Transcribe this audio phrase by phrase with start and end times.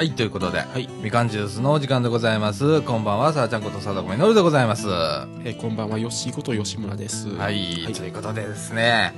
[0.00, 0.88] はい、ということで、はい。
[1.02, 2.80] みかんジュースのお時間でございます。
[2.80, 4.88] こんばんは、さあちゃんことさだこみのるでございます。
[4.88, 7.28] はえーこんばんは、よっしーこと吉村です。
[7.28, 9.12] い、はいということでですね、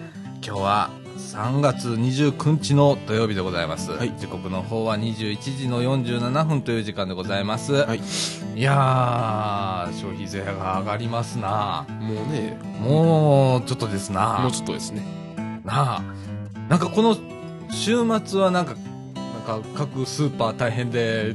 [0.45, 3.93] 今日は3月29日の土曜日でございます。
[3.93, 7.75] はい時刻の方は21時の47分という時間でございます。
[7.75, 7.99] はい。
[8.57, 11.87] いやー、消費税が上がりますな。
[12.01, 14.41] もうね、もう、ちょっとですな。
[14.41, 15.05] もうちょっとですね。
[15.65, 16.03] なあ。
[16.69, 17.17] なんかこの
[17.71, 18.75] 週末はなんか、
[19.43, 21.35] か各スーパー大変で、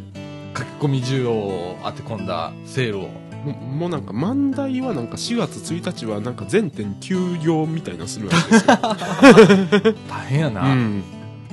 [0.57, 3.09] 書き込み需要を当て込んだセールを。
[3.45, 9.95] もうなんか、万代はなんか4月1日はなんか全店休業みたいなするわけですよ。
[10.09, 10.61] 大変やな。
[10.61, 10.65] う。
[10.65, 11.03] うん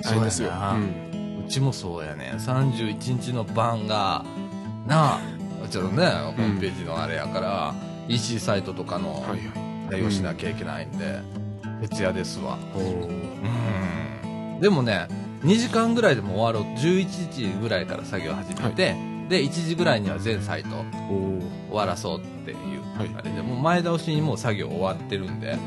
[0.03, 0.49] 大変ですよ。
[0.49, 2.35] そうやなうんちもそうやね。
[2.39, 4.25] 31日の晩が、
[4.87, 7.75] なあ、ちょっとね、ホームページのあれやから、
[8.09, 9.25] EC サイトとかの。
[9.91, 11.21] 対応しなきゃいけないんで、
[11.89, 12.59] 徹夜ですわ。
[12.77, 15.09] うんでもね
[15.45, 18.97] 2時間ぐらいでも終わろう11時ぐらいから作業始めて、
[19.29, 20.71] で1時ぐらいには全サイト
[21.69, 22.57] 終わらそうっていう、
[22.99, 23.11] はい。
[23.17, 25.59] あれでもう前倒しにもう作業終わってるんで。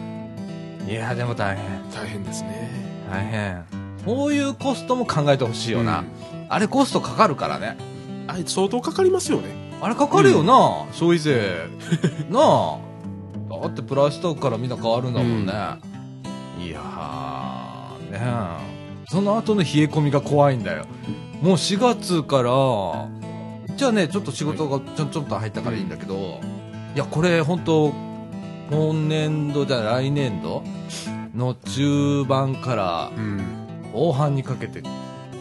[0.87, 1.89] いやでも大変。
[1.91, 2.69] 大変ですね。
[3.09, 3.65] 大変。
[4.05, 6.07] こういうコストも考えてほしいよな、うん。
[6.49, 7.77] あれコストかかるからね。
[8.27, 9.77] あれ相当かかりますよね。
[9.81, 11.67] あれかかるよな、消費税。
[12.29, 12.77] なあ。
[13.61, 15.53] だってプラストックからみんな変わるんだもんね、
[16.59, 18.76] いやーねえ
[19.09, 20.85] その後の冷え込みが怖いんだよ
[21.41, 23.07] もう4月から
[23.75, 26.41] じゃあねちょっと仕事がちょちょっと入ったからいいんだけど、
[26.95, 27.93] いやこれ本当
[28.71, 30.63] 今年度じゃ来年度？
[31.35, 33.41] の中盤からうん。
[33.93, 34.81] 後半にかけて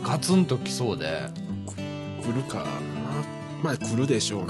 [0.03, 1.23] ガツンときそうで
[2.23, 2.65] 来るかな。
[3.63, 4.49] まあ来るでしょうね。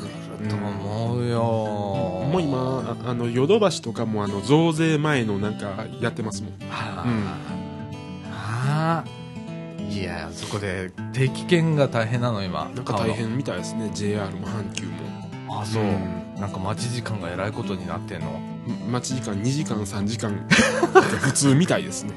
[0.49, 6.53] と思うよもう今、ああの、ヨドバシとかもあの、増税前のなんかやってますもん。
[6.69, 7.66] はあ、うん
[8.57, 9.27] はあ
[9.89, 12.71] いやそこで定期券が大変なの今。
[12.75, 13.91] なんか大変みたいですね。
[13.95, 15.61] JR も阪急も。
[15.61, 16.41] あそう、うん。
[16.41, 18.41] なんか待ち時間がえらいことになってんの。
[18.91, 20.33] 待ち時間2時間3時間。
[21.21, 22.13] 普通みたいですね。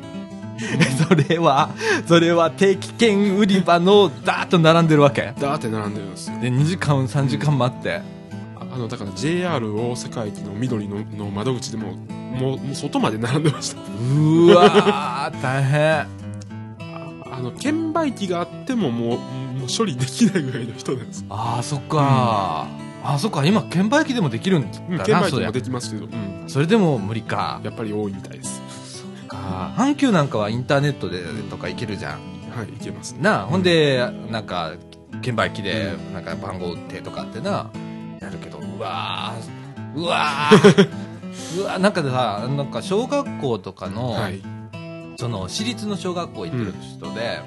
[1.08, 1.70] それは
[2.06, 5.22] それは定期券売り場のダーッと並んでるわけ？
[5.40, 6.38] だーって並んでるんですよ。
[6.42, 8.02] で2時間3時間待って、
[8.58, 13.80] ああのだから JR 大阪駅の緑のの窓口でももうもう外まで並んでました。
[13.80, 16.08] うわー大変
[17.40, 21.26] ああの券売機があってももうもう処理できないぐらいの人なんです。
[21.30, 22.68] ああそっか、
[23.04, 23.46] あそっか。
[23.46, 27.62] 今券売機でもできるんだうんなそりゃ券売機もできますけど、うん、それでも無理か。
[27.64, 28.62] やっぱり多いみたいです。
[29.28, 29.74] か。
[29.78, 32.20] 阪急なんかはインターネットでとかいけるじゃん。
[32.52, 33.20] はいいけますね。
[33.22, 34.74] なあほんでなんか
[35.22, 37.70] 券売機でなんか番号打ってとかってな。
[38.20, 40.00] やるけどうわー。
[40.00, 40.90] うわー。
[41.60, 41.78] うわー。
[41.80, 44.42] なんかでさなんか小学校とかの、はい
[45.20, 47.42] その私立の小学校行ってる人で、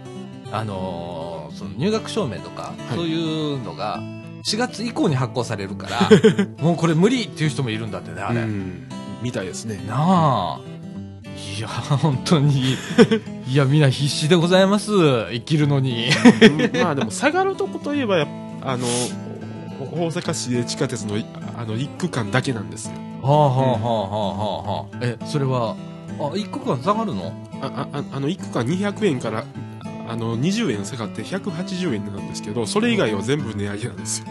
[0.52, 2.94] あのーその入学証明とか、い。
[2.94, 3.98] そういうのが
[4.44, 6.10] 4月以降に発行されるから
[6.62, 8.88] もうこれ無理っていう人もいるんだってねあれ、うん
[9.22, 9.82] みたいですね。
[9.88, 10.60] なあ。
[11.56, 12.74] いや本当に。
[13.48, 14.90] いやみんな必死でございます。
[15.30, 16.08] 生きるのに。
[16.42, 18.28] うんまあでも下がるとこといえばやっ
[18.60, 18.86] ぱあの
[19.80, 21.24] お大阪市営地下鉄のい
[21.56, 22.92] あの一区間だけなんですよ。
[23.22, 24.72] はあはあはあはあはあ。
[24.72, 25.76] はあえそれは
[26.32, 27.32] あ一区間下がるの？
[27.62, 29.44] ああああの1区間200円から
[30.08, 34.26] あの20円下がって180円なんですけどそれ以外は全部値上げなんですよ。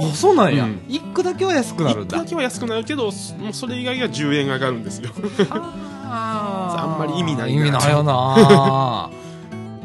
[0.00, 0.80] あそうなんや、うん。
[0.88, 2.18] 一区だけは安くなる1んだ。
[2.18, 5.10] 区だけは安くなるけどそもうそれ以外が10円上がるんですよ。
[5.50, 6.94] あ。
[6.96, 7.60] んまり意味ないな。
[7.62, 9.10] 意味ないよな。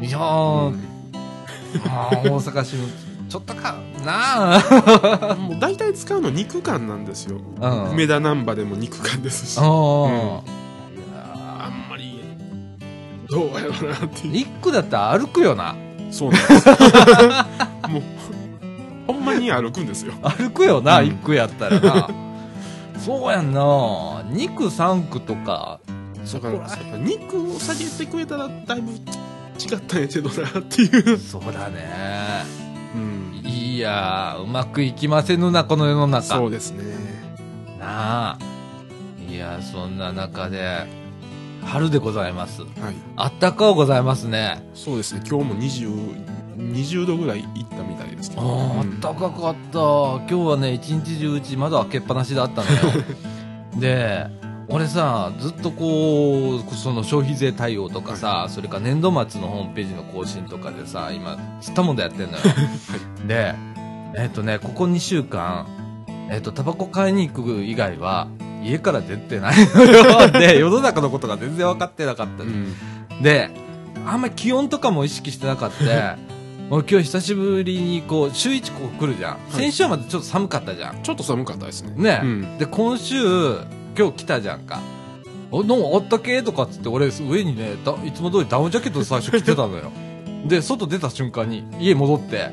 [0.00, 0.80] いやー、うん。
[1.88, 2.86] あー大阪市の
[3.28, 3.76] ちょっとか。
[4.04, 5.34] なあ。
[5.40, 7.40] もう大体使うの2区間なんですよ。
[7.60, 7.90] うん。
[7.92, 9.58] 梅田難波でも2区間ですし。
[9.58, 10.40] ああ
[13.34, 14.36] どうやろうなっていう。
[14.36, 15.74] 一区だったら歩くよな。
[16.10, 16.68] そうなんです
[17.88, 18.02] もう
[19.06, 20.12] ほんまに歩くんですよ。
[20.22, 21.06] 歩くよな、うん。
[21.06, 22.08] 一区やったらな。
[22.98, 24.22] そうやんな。
[24.30, 25.80] 二区三区とか。
[26.32, 28.96] だから2区を下げてくれたらだいぶ違
[29.76, 32.44] ったんやけどなっていう、そうだね。
[32.94, 36.36] うん、いやーうまくいきませぬなこの世の中。
[36.36, 36.82] そうですね。
[37.78, 38.38] なあ。
[39.28, 40.86] いやそんな中で
[41.64, 42.62] 春でございます。
[42.62, 42.70] はい。
[43.16, 44.68] あったかうございますね。
[44.74, 45.22] そうですね。
[45.28, 46.24] 今日も 20,
[46.56, 48.92] 20度ぐらいいったみたいですけあど、ーあうん。
[48.92, 49.78] ったかかった。
[49.78, 52.76] 今日はね一日中うち窓開けっぱなしだったのよ。
[53.78, 54.26] で
[54.68, 62.42] 俺さずっとこうその消費税対応とかさ、それから年度末のホームページの更新とかでさ今つったもんでやってんのよ、
[63.28, 63.54] で
[64.16, 65.66] えっ、とねここ2週間
[66.30, 68.28] えっ、とタバコ買いに行く以外は
[68.64, 72.74] 家から出てないのよ で世の中のことが全然分かってなかった、うん
[73.22, 73.50] で
[74.06, 76.18] あんまり気温とかも意識してなかった
[76.70, 79.34] 俺今日久しぶりにこう、週1こう来るじゃん。
[79.34, 81.02] い先週はまでちょっと寒かったじゃん。
[81.02, 81.92] ちょっと寒かったですね。
[81.96, 82.58] ね、うん。
[82.58, 83.16] で、今週、
[83.96, 84.80] 今日来たじゃんか。
[85.50, 89.92] お、なんかあったけとかっつって、俺、上にね、だいつも通りダウンジャケット最初着てたのよ。
[90.48, 92.50] で、外出た瞬間に、家戻って、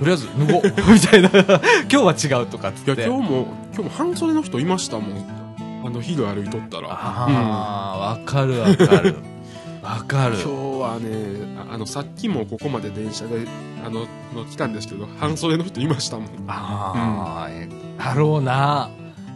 [0.00, 0.62] とりあえず脱ごう
[0.92, 1.30] みたいな。
[1.90, 3.04] 今日は違うとかっついや、って。
[3.04, 5.43] 今日も、今日も半袖の人いましたもん。
[5.84, 6.88] あの、昼歩いとったら。
[6.90, 9.16] ああ、わ、かるわかる。
[9.82, 10.40] わかるうん。。
[10.40, 13.46] 今日はね、ああの、さっきもここまで電車で、
[13.86, 14.00] あの、
[14.34, 16.26] の来たんですけど、半袖の人いましたもん。
[16.48, 18.88] ああ、だろうな。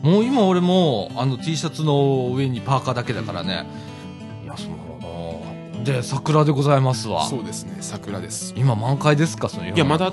[0.03, 3.67] もう今俺も、あの T シャツの上にパーカーだけだからね。
[4.45, 4.75] いや、その、
[5.85, 7.27] で、桜でございますわ。
[7.27, 8.55] そうですね、桜です。
[8.57, 9.49] 今満開ですか？
[9.49, 10.13] そのいや、まだ、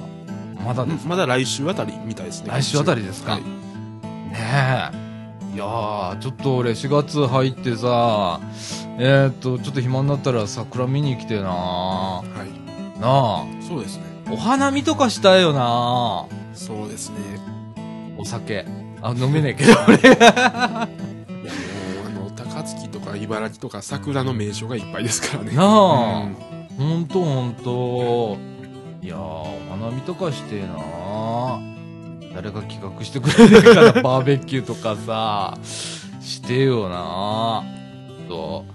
[0.66, 1.08] まだです。
[1.08, 2.50] まだ来週あたりみたいですね。
[2.52, 3.34] 来週あたりですか？
[3.34, 5.05] はいねえ。
[5.56, 8.42] いやー、ちょっと俺4月入ってさ、
[9.00, 13.00] えー、っと、ちょっと暇になったら桜見に来てなはい。
[13.00, 13.46] なあ。
[13.66, 14.04] そうですね。
[14.30, 17.16] お花見とかしたいよなそうですね。
[18.18, 18.66] お酒。
[19.02, 19.98] あ、飲めねえけど、俺。
[19.98, 20.90] いや、
[21.48, 25.56] もう、あの、高槻とか茨城とか桜の名所がいっぱいですからね。
[25.56, 26.36] なあうん
[26.78, 28.38] ほんとほんと。
[29.02, 31.75] いやー、お花見とかしてえな
[32.36, 35.58] 誰が企画してくれねえから、バーベキューとかさ、
[36.20, 37.64] してよな
[38.28, 38.66] そ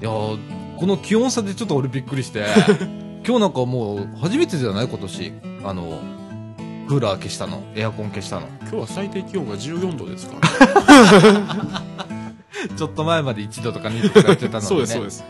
[0.00, 0.02] う。
[0.02, 2.46] いやー、この気温差でちょっと俺びっくりして、
[3.26, 5.32] 今日なんかもう初めてじゃない今年。
[5.62, 6.00] あの、
[6.88, 7.62] クーラー消したの。
[7.74, 8.46] エアコン消したの。
[8.62, 11.66] 今日は最低気温が14度ですから。
[12.74, 14.66] ちょっと前まで1度とか2度とか言ってたのにね。
[14.66, 15.24] そうです、そうです。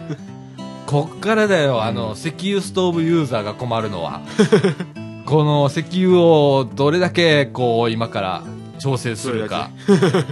[0.87, 4.21] こっからだよ、あの、石油ストーブユーザーが困るのは。
[5.27, 8.43] この石油をどれだけ、こう、今から
[8.79, 9.71] 調整するか。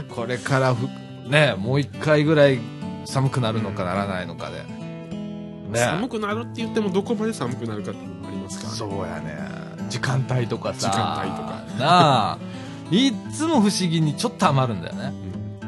[0.08, 0.88] これからふ、
[1.28, 2.58] ね、もう一回ぐらい
[3.04, 4.64] 寒くなるのかならないのかで。
[5.70, 5.78] ね。
[5.78, 8.64] 寒くなるって言ってもどこまで寒くなるかっていうのもありますか？
[8.64, 8.76] ら、ね。
[8.76, 9.38] そうやね。
[9.88, 10.88] 時間帯とかさ。
[10.90, 11.62] 時間帯とか。
[11.78, 12.38] なあ。
[12.90, 15.12] いっつも不思議にちょっと余るんだよね。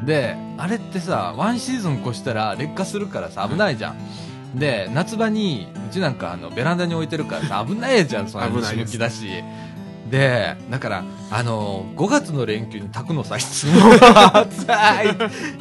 [0.05, 3.97] で、あれってさ、ワンシーズン越したら劣化するからさ、危ないじゃん。
[4.55, 9.27] で、夏場に、うちなんかあの、ベランダに置いてるからさ、危ないじゃん、その虫抜きだし。
[10.09, 13.93] で、だから、あの、5月の連休に炊くのさ、いつも
[14.33, 14.63] 暑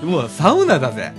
[0.03, 0.05] い。
[0.05, 1.13] もうサウナだぜ。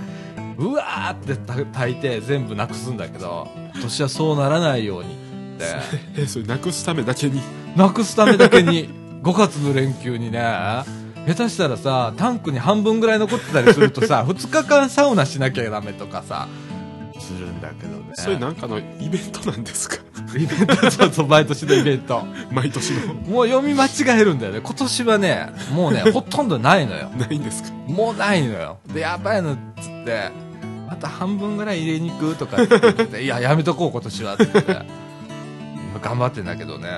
[0.58, 5.64] うわーってた炊いて全部なくすんだけど、今年はそうならないようにって。
[6.22, 7.40] え、 それなくすためだけに。
[7.74, 8.90] なくすためだけに、
[9.22, 10.40] 5月の連休にね、
[11.26, 16.48] 下手したらさ、タンクに半分ぐらい残ってたりするとさ、2日間サウナしなきゃダメとかさ、
[17.22, 18.12] するんだけどね。
[18.14, 19.96] それなんかのイベントなんですか？
[20.36, 22.24] イベント、そうそう、毎年のイベント。
[22.52, 23.14] 毎年の。
[23.14, 24.60] もう読み間違えるんだよね。
[24.60, 27.08] 今年はね、もうね、 ほとんどないのよ。
[27.10, 27.70] ないんですか？
[27.86, 28.78] もうないのよ。
[28.92, 30.30] で、やばいのっつって、
[30.88, 34.76] また半分ぐらい入れに行くとかって言ってて、いや、やめとこう、今年は、って言って。
[36.02, 36.88] 頑張ってんだけどね。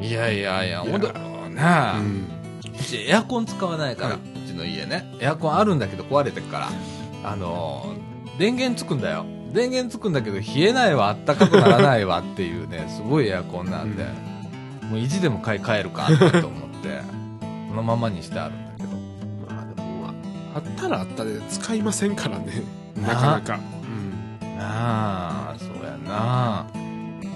[0.00, 1.14] いやいやいや、ほんと、ね
[1.58, 2.28] え、うん。
[2.78, 5.12] うちエアコン使わないから、はいうちの家ね。
[5.20, 6.68] エアコンあるんだけど壊れてるから。
[7.24, 8.07] あのー、
[8.38, 9.24] 電源つくんだよ。
[9.52, 14.04] 電源つくんだけど、冷えないわ、あったかくならないわっていうね、すごいエアコンなんで、
[14.90, 16.14] もう意地でも買い替えるかと
[16.46, 17.00] 思って、
[17.70, 18.88] このままにしてあるんだけど。
[19.54, 20.08] まあでも、
[20.54, 22.62] あったらあったで使いませんからね。
[23.00, 23.58] ななかなか。
[24.42, 24.56] うん。
[24.58, 26.66] なあ、そうやな。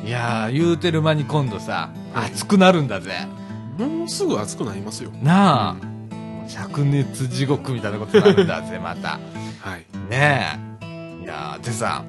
[0.04, 3.26] いやー、言うてる間に今度さ、はい熱くなるんだぜ。
[3.78, 5.10] もうすぐ暑くなりますよ。
[5.22, 5.92] なあ、うん
[6.46, 9.18] 灼熱地獄みたいなことになるんだぜ、また。
[9.60, 9.86] はい。
[10.10, 10.71] ねえ。
[11.32, 12.04] いやーでさ、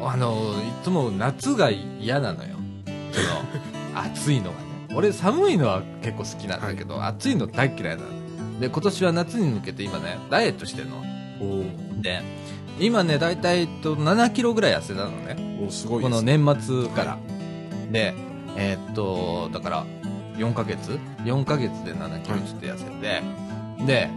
[0.00, 2.56] あの、いつも夏が嫌なのよ。
[3.12, 4.64] その、 暑いのがね。
[4.94, 8.60] 俺寒いのは結構好きなんだけど、暑いの大嫌いなの。
[8.60, 10.96] で、今年は夏に向けて今ね、ダイエットしてんの。
[11.42, 12.22] おで、
[12.80, 15.36] 今ね、だいたいえっと7キロぐらい痩せたのね。
[15.66, 16.02] おすごい。
[16.02, 17.18] この年末から。
[17.90, 18.14] で、
[18.56, 19.86] えーっと、だから、
[20.38, 23.22] 4ヶ月 ?4 ヶ月で7キロちょっと痩せて、
[23.84, 24.08] で、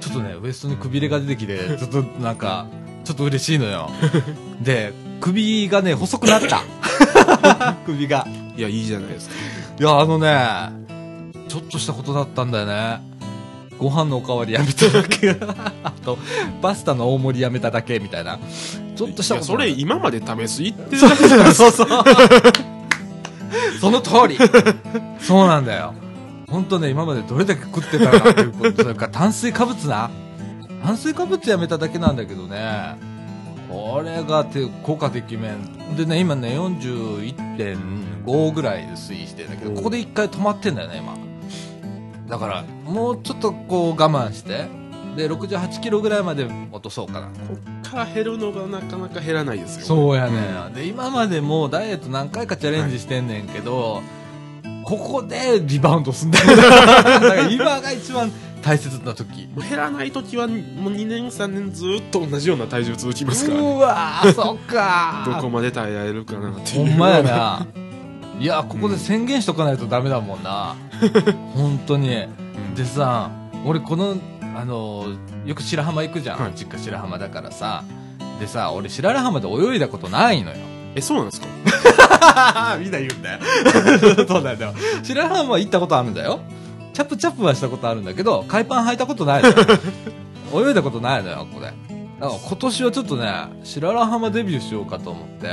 [0.00, 2.68] ちょっとね、ウエストにくびれが出てきて、ちょっとなんか、
[3.04, 3.90] ちょっと嬉しいのよ。
[4.60, 6.62] で、首がね、細くなった。
[7.86, 8.26] 首が。
[8.56, 9.34] いや、いいじゃないですか。
[9.78, 10.70] いや、あのね、
[11.48, 13.00] ちょっとしたことだったんだよね。
[13.78, 15.36] ご飯のおかわりやめただけ。
[15.82, 16.18] あと、
[16.62, 18.38] パスタの大盛りやめただけみたいな。
[18.96, 21.10] ちょっとしたいや、ことそれ今まで試す言ってるそう
[21.52, 21.88] そうそう。
[23.80, 24.38] その通り。
[25.20, 25.94] そうなんだよ。
[26.48, 30.10] 本当ね、今までどれだけ食ってたかっていうこと、それから炭水化物な。
[30.84, 32.96] 炭水化物やめただけなんだけどね。
[33.70, 35.96] これがて効果てきめん。
[35.96, 41.16] でね、今ね、41.5ぐらいで推移してんだけど、ここで一回止まってんだよね、今。
[42.28, 44.66] だから、もうちょっとこう我慢して、
[45.16, 47.28] で、68キロぐらいまで落とそうかな。
[47.28, 49.86] こっから減るのがなかなか減らないですよ。
[49.86, 54.02] そうやね、ん、で今までもうダイエット何回かチャレンジしてんねんけど、
[54.84, 56.56] ここでリバウンドすんだよ。
[56.56, 58.30] だから今が一番
[58.64, 59.48] 大切な時。
[59.68, 60.58] 減らない時はもう
[60.92, 67.66] 2年3年ずっと同じような体重続きますから、ね、うわー、そっかどこまで耐えられるかなっていうほんまやな。
[68.40, 70.74] いや、ここで宣言しとかないとダメだもんな。
[71.54, 72.08] 本当に。
[72.16, 72.28] う
[72.72, 73.30] んでさ、
[73.64, 74.16] 俺この、
[74.56, 75.06] あの、
[75.46, 76.40] よく白浜行くじゃん。
[76.40, 77.84] はい実家白浜だからさ。
[78.40, 80.56] でさ、俺白良浜で泳いだことないのよ。
[80.96, 81.46] えそうなんですか？
[82.80, 83.38] みんな言うんだよ。
[84.26, 84.74] そうなんだよ。
[85.04, 86.40] 白良浜は行ったことあるんだよ。
[86.94, 89.54] チャプチャプはしたことあるんだけど、海パン履いたことないのよ。
[90.66, 91.66] 泳いだことないのよ、これ。
[91.66, 91.74] だか
[92.20, 93.32] ら今年はちょっとね、
[93.64, 95.48] 白良浜デビューしようかと思って。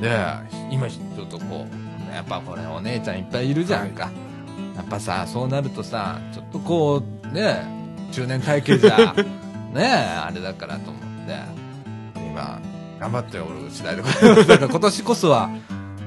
[0.00, 0.16] で、
[0.70, 4.10] 今ちょっとこう、やっぱこれお姉ちゃんいっぱいいるじゃんか。
[4.76, 7.60] やっぱさ、そうなるとさ、ちょっとこう、ね、
[8.12, 9.14] 中年体型じゃ、
[9.74, 11.36] ねあれだからと思って、
[12.14, 12.60] 今、
[13.00, 14.02] 頑張っておる次第で。
[14.46, 15.50] だから今年こそは、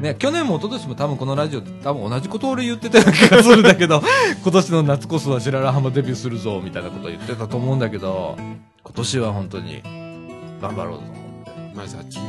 [0.01, 4.01] ね、去年も一昨年も多分このラジオで多分同じことを俺言ってたような気がするんだけど、
[4.43, 8.35] 今年の夏こそは白良浜デビューするぞ、みたいなことを言ってたと思うんだけど、
[8.83, 9.81] 今年は本当に
[10.61, 11.75] 頑張ろうと思って。
[11.75, 12.19] まあじゃあ筋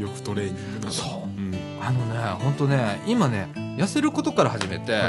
[0.00, 5.00] 力トレーニングそううんあのね、本当ね、今ね、痩せることから始めて、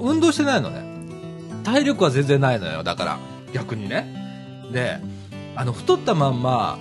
[0.00, 0.82] 運動してないのね。
[1.62, 3.18] 体力は全然ないのよ、だから、
[3.52, 4.06] 逆にね。
[4.72, 4.98] で、
[5.56, 6.78] あの、太ったまんま、は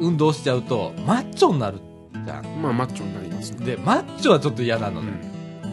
[0.00, 1.91] 運動しちゃうと、マッチョになるじゃ
[2.24, 2.28] ん。
[2.28, 5.08] いまあマッチョになりますねで、マッチョはちょっと嫌なのね。
[5.26, 5.32] うん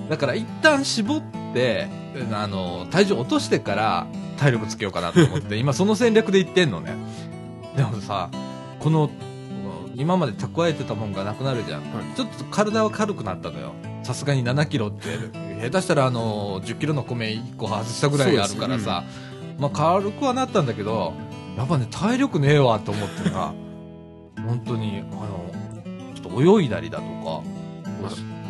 [0.10, 1.22] だから一旦絞っ
[1.53, 1.88] て、
[2.34, 6.96] あの、体重落としてから体力つけようかなと思って、 今その戦略でいってんのね。
[7.77, 8.29] でもさ、
[8.79, 9.12] この、
[9.96, 11.82] 今まで蓄えてたもんがなくなるじゃん。
[11.82, 13.74] はいちょっと体は軽くなったのよ。
[14.01, 15.10] さすがに7キロって、
[15.62, 19.03] 下手したらあの、10キロの米1個外したぐらいあるからさ、
[19.60, 21.13] まあ軽くはなったんだけど、
[21.56, 23.53] やっぱね、体力ねえわと思ってさ、
[24.48, 25.38] 本当に、あの、
[26.33, 27.41] と泳いだりだとか、
[28.01, 28.09] ま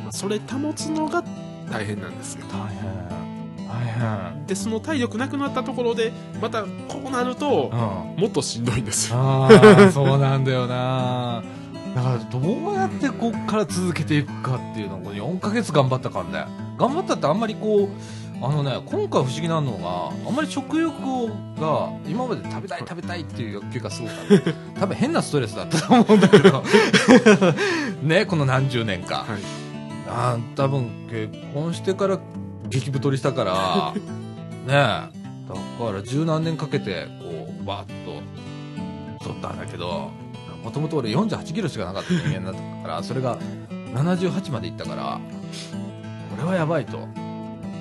[0.10, 1.24] あそれ保つのが
[1.70, 3.20] 大変なんですよ大変。
[3.68, 4.46] 大変。
[4.48, 6.70] でその体力なくなったところでまたこ
[7.06, 8.22] うなるとうん。
[8.22, 9.50] もっとしんどいんですよあ
[9.88, 11.44] あ、そうなんだよな。
[11.96, 16.52] だから、どうやってこっから続けていくかっていうのを、これ4ヶ月頑張ったからね。
[16.78, 17.90] 頑張ったってあんまりこう、
[18.42, 20.94] あのね、今回不思議なのが、あんまり食欲
[21.60, 24.54] が、今まで食べたい食べたいっていう欲求がすごかった。
[24.82, 26.64] 多分変なストレスだったと思うんだけど。
[28.02, 29.26] ね、この何十年か。
[29.28, 29.70] はい
[30.12, 32.20] あー多分結婚してから
[32.68, 33.94] 激太りしたから、
[34.66, 34.74] ねえ。
[34.74, 35.56] だ
[35.86, 38.22] から十何年かけて、こう、バーッと、
[39.24, 40.10] 取ったんだけど、
[40.64, 43.38] もともと俺48キロしかなかった人間だったから、それが
[43.94, 45.20] 78までいったから、
[46.36, 47.08] これはやばいと。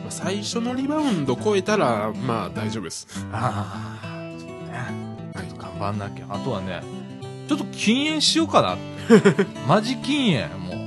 [0.09, 5.33] まあ最初のリバウンド超えたらまあ大丈夫ですああ、そうね。
[5.35, 6.27] はい頑張んなきゃ。
[6.31, 6.83] あとはね、
[7.47, 8.77] ちょっと禁煙しようかな。
[9.69, 10.79] マジ禁煙、もう。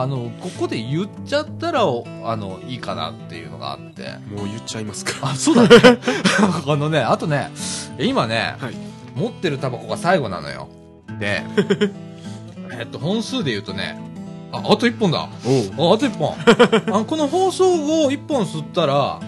[0.00, 4.12] あの、ここで言っちゃったら、おあの、いいかなっていうのがあって。
[4.30, 5.98] もう言っちゃいますかあ、そうだね。
[6.66, 7.50] あのね、あとね、
[7.98, 8.74] 今ね、はい
[9.16, 10.68] 持ってるタバコが最後なのよ。
[11.18, 11.42] で、
[12.78, 13.98] えっと、本数で言うとね、
[14.52, 15.20] あ、あと1本だ。
[15.20, 16.34] あ、あと1本。
[16.94, 19.20] あのこの放送後1本吸ったら、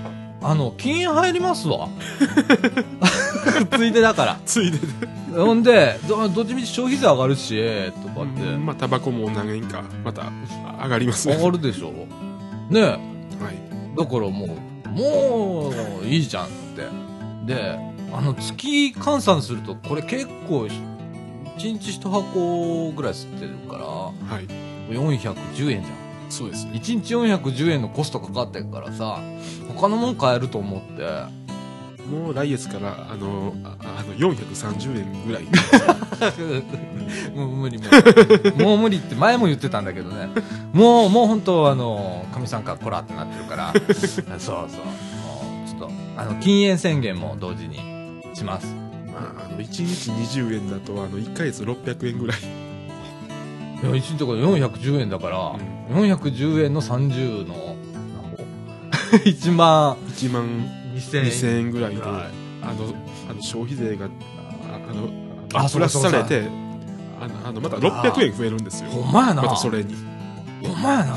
[0.43, 1.89] あの、禁煙入りますわ。
[3.77, 4.39] ついでだから。
[4.47, 7.57] ついででほんで、どどっちみち消費税上がるし、
[8.03, 10.33] とかって、うんまあタバコも何年かまた
[10.83, 11.93] 上がりますね上がるでしょ。
[12.71, 12.99] ねはい
[13.97, 15.73] だからもう、も
[16.03, 16.89] う、いいじゃんって。
[17.53, 17.79] で、
[18.13, 20.67] あの、月換算すると、これ結構、
[21.59, 25.91] 1日1箱ぐらい吸ってるから、はい410円じゃ
[26.29, 26.71] そうですん。
[26.71, 29.21] 1日410円のコストかかってるからさ、
[29.75, 31.03] 他のもん買えると思って、
[32.07, 35.45] もう来月からあのああの430円ぐらい
[37.37, 37.85] もう無理も
[38.59, 40.29] う、もう無理って前も言ってたんだけどね。
[40.73, 44.55] もう、もう本当あの、神さんからこらってなってるから、 そうそう。
[44.57, 44.67] も
[45.65, 47.79] う、ちょっと、あの、禁煙宣言も同時に
[48.35, 48.75] します。
[49.13, 52.39] まああの1日20円だとあの1ヶ月600円ぐらい
[53.83, 55.55] いや、1日とか410円だから、
[55.95, 58.37] 410円の30の、なんぼ
[59.25, 60.47] ?1 万1万
[60.95, 61.25] 2000円。
[61.27, 62.13] 2000円ぐらいではい
[62.63, 62.95] あの
[63.31, 64.09] あの消費税があ
[64.91, 65.09] あの
[65.55, 66.47] あプラスされて
[67.21, 69.43] あのあのまた600円増えるんですよほんまやな。
[69.43, 69.95] またそれに
[70.63, 71.15] ほんまやな。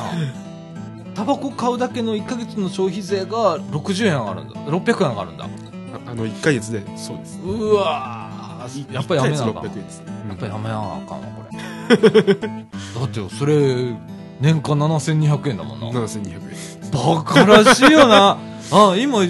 [1.13, 4.55] タバコ買うだけの1ヶ月の消費税が60円上がるんだ。
[4.61, 5.45] 600円上がるんだ。
[5.45, 8.22] ああの1ヶ月でそうですうわー
[8.91, 9.63] やっぱりやめなあ1かん。
[9.63, 12.33] ヶ月600円ですねやっぱりやめなあかんわ、これ。
[12.33, 13.95] だって、それ、
[14.39, 15.87] 年間7200円だもんな。
[15.89, 18.37] 7200円バカらしいよな。
[18.71, 19.29] あ、今、い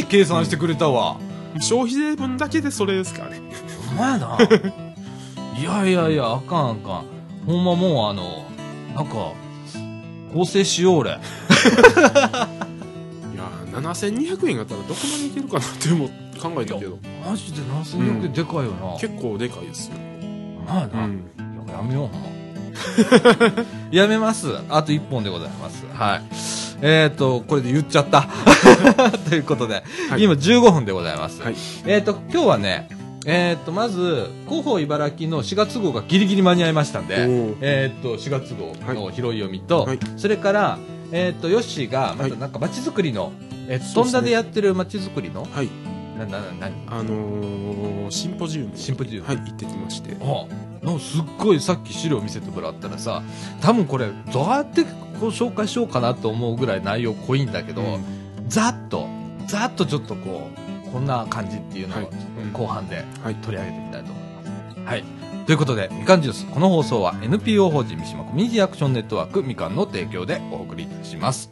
[0.00, 1.16] い計算してくれたわ。
[1.60, 3.40] 消費税分だけでそれですからね
[3.88, 4.38] ほんまやな。
[5.58, 7.04] いやいやいや、あかんあかん。
[7.46, 8.44] ほんまもうあの、
[8.96, 9.32] なんか、
[10.32, 11.18] 構成しよう俺。
[13.72, 16.08] 7200円があったらどこまでいけるかなっても
[16.44, 18.98] 考えたけどマジで7200円でかいよな。
[18.98, 19.94] 結構でかいですよ、
[20.66, 21.04] まあな。
[21.04, 22.34] うん、いややめよう、ほんま。
[23.90, 24.48] やめます。
[24.68, 25.86] あと1本でございます。
[25.92, 26.22] はい。
[26.82, 28.28] えっ、と、これで言っちゃった。
[29.28, 31.40] ということで、はい今15分でございます。
[31.40, 31.54] はい
[31.86, 32.88] えっ、と、今日はね、
[33.26, 37.16] えっ、と、まず、広報茨城の4月号がギリギリ間に合いましたんで、
[37.62, 40.78] えっ、と、4月号の拾い読みと、はいそれから、
[41.10, 43.32] えっ、と、ヨッシーが、またはいなんか街づくりの、
[43.68, 50.46] えっ、と、ね飛んだでやってる街づくりの、はいな、な、な、な、あのー、シンポジウムシンポジウムはい行ってきましてあ
[50.84, 53.22] なんかすっごいさっき資料見せてもらったらさ
[53.60, 54.90] 多分これどうやってこ
[55.22, 59.08] う紹介しようかなと思うぐらい内容濃いんだけど、うんざっと
[59.46, 60.48] ざっとちょっとこ
[60.86, 62.10] うこんな感じっていうのを
[62.52, 64.80] 後半ではい取り上げてみたいと思います。
[64.86, 65.04] はい。
[65.46, 66.46] ということで、みかんジュース。
[66.46, 71.50] この放送は NPO 法人三島コミュニティアクションネットワークみかんの提供でお送りいたします。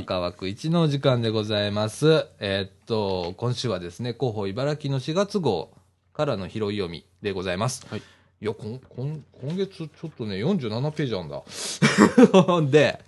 [0.00, 2.26] 中枠1の時間でございます。
[2.38, 5.72] えーっと、今週はですね、広報茨城の4月号
[6.14, 7.86] からの拾い読みでございます。
[7.86, 8.02] はい
[8.42, 11.42] いや、こん、こん、今月ちょっとね、47ページあるんだ。
[12.70, 12.98] で、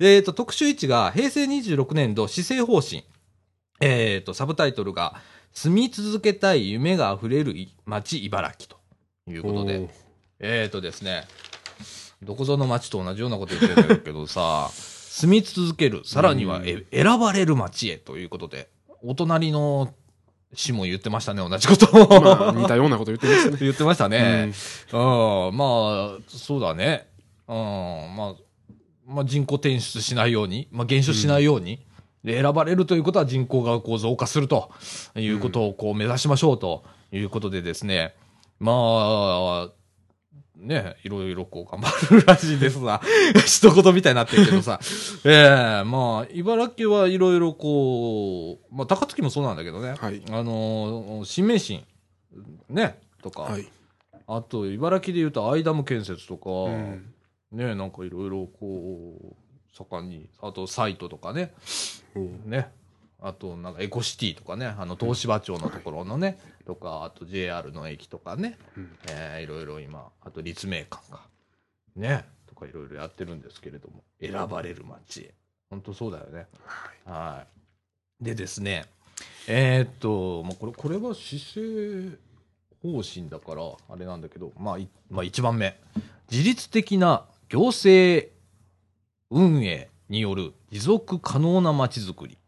[0.00, 3.04] えーっと、特集1が平成26年度施政方針。
[3.80, 8.76] えーっと、サブタイトルが、住み続けたい夢があふれるい街茨城
[9.24, 9.88] ということで。
[10.40, 11.28] えーとですね、
[12.20, 14.70] どこぞの町と同じようなこと言ってるんだけどさ、
[15.20, 18.68] 住み続ける、さらにはえ選ばれる町へということで、
[19.02, 19.92] お隣の
[20.54, 22.20] 市も言ってましたね、同じことを。
[22.22, 24.52] まあ似たようなこと言ってますね 言ってましたね。
[24.92, 27.06] ううん、まあ、そうだね。
[27.46, 28.34] うん、まあ、
[29.06, 31.80] まあ人口転出しないように、まあ減少しないように、
[32.24, 34.70] で選ばれるということは人口がこう増加すると
[35.16, 38.14] いうことをこう目指しましょうということでですね、
[38.58, 39.68] まあ、
[40.60, 43.00] ね、いろいろこう頑張るらしいですが、
[43.46, 44.78] 一言みたいになってるけどさ、
[45.24, 50.22] ええまあ、茨城はいろいろこう、まあ、高槻もそうなんだけどね、はい。
[50.30, 51.84] あの、新名神、
[52.68, 53.66] ね、とか、はい。
[54.26, 57.14] あと、茨城で言うとアイダム建設とか、うん。
[57.52, 59.36] ね、なんかいろいろこう、
[59.72, 61.54] 盛んに、あとサイトとかね、
[62.44, 62.70] ね、
[63.22, 71.26] あとなんかエコシティとかね、あの東芝町のところのね、とか、あと JR の駅とかね、うんえーいろいろ今、あと立命館か、
[71.96, 75.34] ね、とかいろいろやってるんですけれども、選ばれる街へ。
[75.70, 76.46] 本当そうだよね。
[77.06, 77.44] は
[78.20, 78.24] い。
[78.24, 78.84] でですね、
[79.46, 82.18] えーっと、まあ、これ、これは施政
[82.82, 85.78] 方針だから、あれなんだけど、まあ、いまあ、1番目。
[86.30, 88.28] 自律的な行政
[89.30, 92.38] 運営による持続可能な街づくり。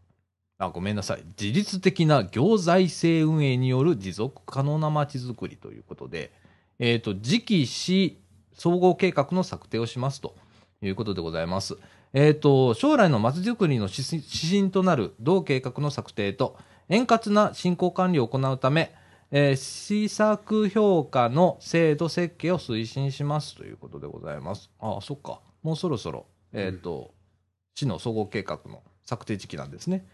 [0.63, 1.25] あ、ごめんなさい。
[1.41, 6.33] 自律的な行財政運営による持続可能な街づくりということで、
[6.79, 8.21] えっ、と、次期市
[8.55, 10.37] 総合計画の策定をしますと
[10.81, 11.77] いうことでございます。
[12.13, 16.57] えっ、と、将来の街づくりの指針となる同計画の策定と、
[16.89, 18.95] 円滑な進行管理を行うため、
[19.33, 24.71] えー施策評価の制度設計を推進しますということでございます。
[24.79, 25.41] ああ、そっか。
[25.63, 27.15] もうそろそろ、えっ、と、
[27.75, 30.07] 市の総合計画の策定時期なんですね。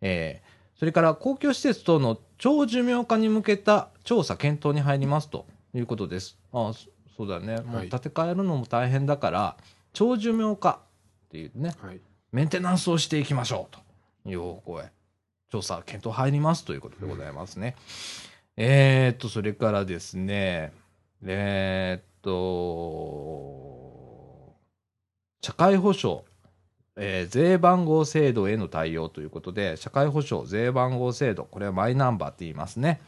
[0.00, 6.38] えーそれから公共施設等の長寿命化に向けた調査検討に入りますということです。
[6.52, 7.62] ああ、そそうだね。
[7.62, 9.56] もうはい建て替えるのも大変だから、
[9.94, 10.80] 長寿命化
[11.28, 12.00] っていうね、はい
[12.32, 13.74] メンテナンスをしていきましょう
[14.24, 14.90] という方向へ
[15.50, 17.74] 調査検討入りますということでございますね。
[18.58, 20.72] えーっと、それからですね、
[21.24, 22.36] えーっと、
[25.40, 26.22] 社会保障、
[26.98, 33.00] えー税番号制度への対応ということで、社会保障税番号制度、これはマイナンバーって言いますね、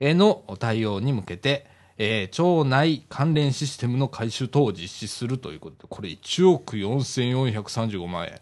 [0.00, 1.66] への対応に向けて、
[1.98, 8.40] えー町内関連システムの改修等を実施するということで、これ1億4435万円。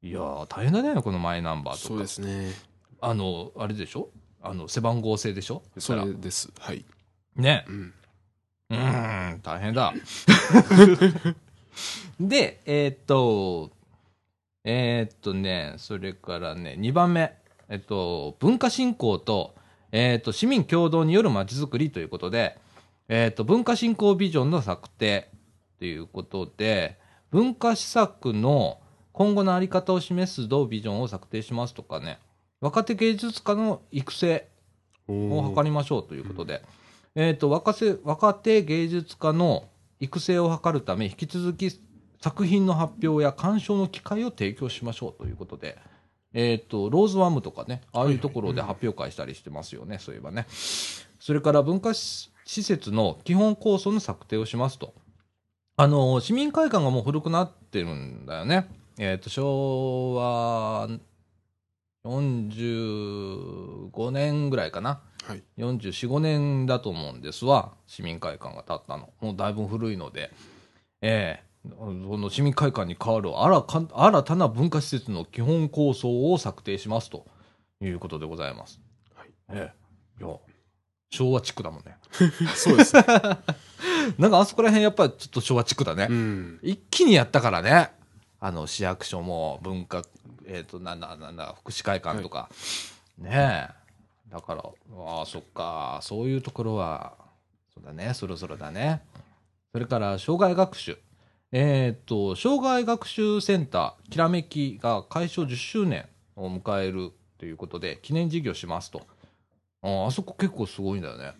[0.00, 1.88] いやー、大変だね、このマイナンバーとか。
[1.88, 2.52] そうですね
[3.00, 4.10] あの、あれでしょ？
[4.42, 5.62] あの、背番号制でしょ？
[5.78, 6.84] それですはい
[7.36, 7.64] らね。
[7.68, 7.92] うん
[8.70, 9.92] うーん、大変だ。
[12.20, 13.70] で、えーっと、
[14.70, 17.32] えーっとね、それからね、2番目、
[17.70, 19.54] えっと、文化振興と、
[19.92, 22.58] えーっと、市民共同によるまちづくりということで、
[23.08, 25.30] えーっと、文化振興ビジョンの策定
[25.78, 26.98] ということで、
[27.30, 28.78] 文化施策の
[29.12, 32.18] 今後のあり方を示す同ビジョンを策定しますとかね、
[32.60, 34.48] 若手芸術家の育成
[35.08, 36.62] を図りましょうということで、
[37.14, 39.66] えっ、と、若手、若手芸術家の
[39.98, 41.70] 育成を図るため、引き続き
[42.20, 45.78] 作品の発表や鑑賞の機会を提供しましょうということで、
[46.34, 50.46] えっ、と、ローズワームとかね、ああいうところで発表会したりしてますよね、そういえばね。
[51.20, 54.94] それから文化施設の基本構想の策定をしますと。
[55.76, 58.68] あの、市民会館がもう古くなってるんだよね。
[58.98, 60.88] えっ、と、昭和
[62.04, 65.00] 45年ぐらいかな。
[65.24, 65.42] はい。
[65.56, 67.72] 44、5年だと思うんですわ。
[67.86, 69.10] 市民会館が建ったの。
[69.20, 70.30] もうだいぶ古いので。
[71.00, 77.26] ええその市民会館に代わる新か新たな文化施設の基本構想を策定しますと
[77.80, 78.80] いうことでございます。
[79.14, 79.28] はい。
[79.50, 79.72] え
[80.20, 80.24] え。
[80.24, 80.36] いや、
[81.10, 81.96] 昭和地区だもんね。
[82.54, 83.04] そうですね。
[84.18, 86.06] なんかあそこら辺やっぱりちょっと昭和地区だね。
[86.08, 86.60] うん。
[86.62, 87.92] 一気にやったからね。
[88.40, 90.02] あの、市役所も文化、
[90.46, 92.48] えっ、と、なんだ、なんだ、福祉会館とか。
[93.18, 94.30] ねえ。
[94.30, 95.98] だから、ああ、そっか。
[96.02, 97.14] そういうところは、
[97.74, 98.14] そうだね。
[98.14, 99.02] そろそろだね。
[99.72, 100.98] それから、障害学習。
[101.50, 106.06] えっ、と、障害学習センター、きらめきが開所10周年
[106.36, 109.06] を迎えるということで、記念事業しますと。
[109.80, 111.32] ああそこ結構すごいんだよね。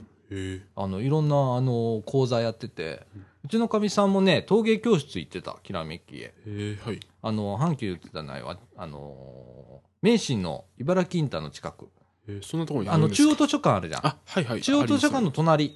[0.77, 3.07] あの、いろんな、あの、講座やってて、
[3.45, 6.21] うちのかみさんもね、陶芸教室行ってた、きらめきへ。
[6.21, 7.01] へえ、はい。
[7.23, 11.89] あの、阪急ってたないわ、あの、名神の茨城インターの近く。
[12.29, 14.07] えー、そんなところにああの、中央図書館あるじゃん。
[14.07, 14.63] あ、はいはい。
[14.63, 15.75] 中央図書館の隣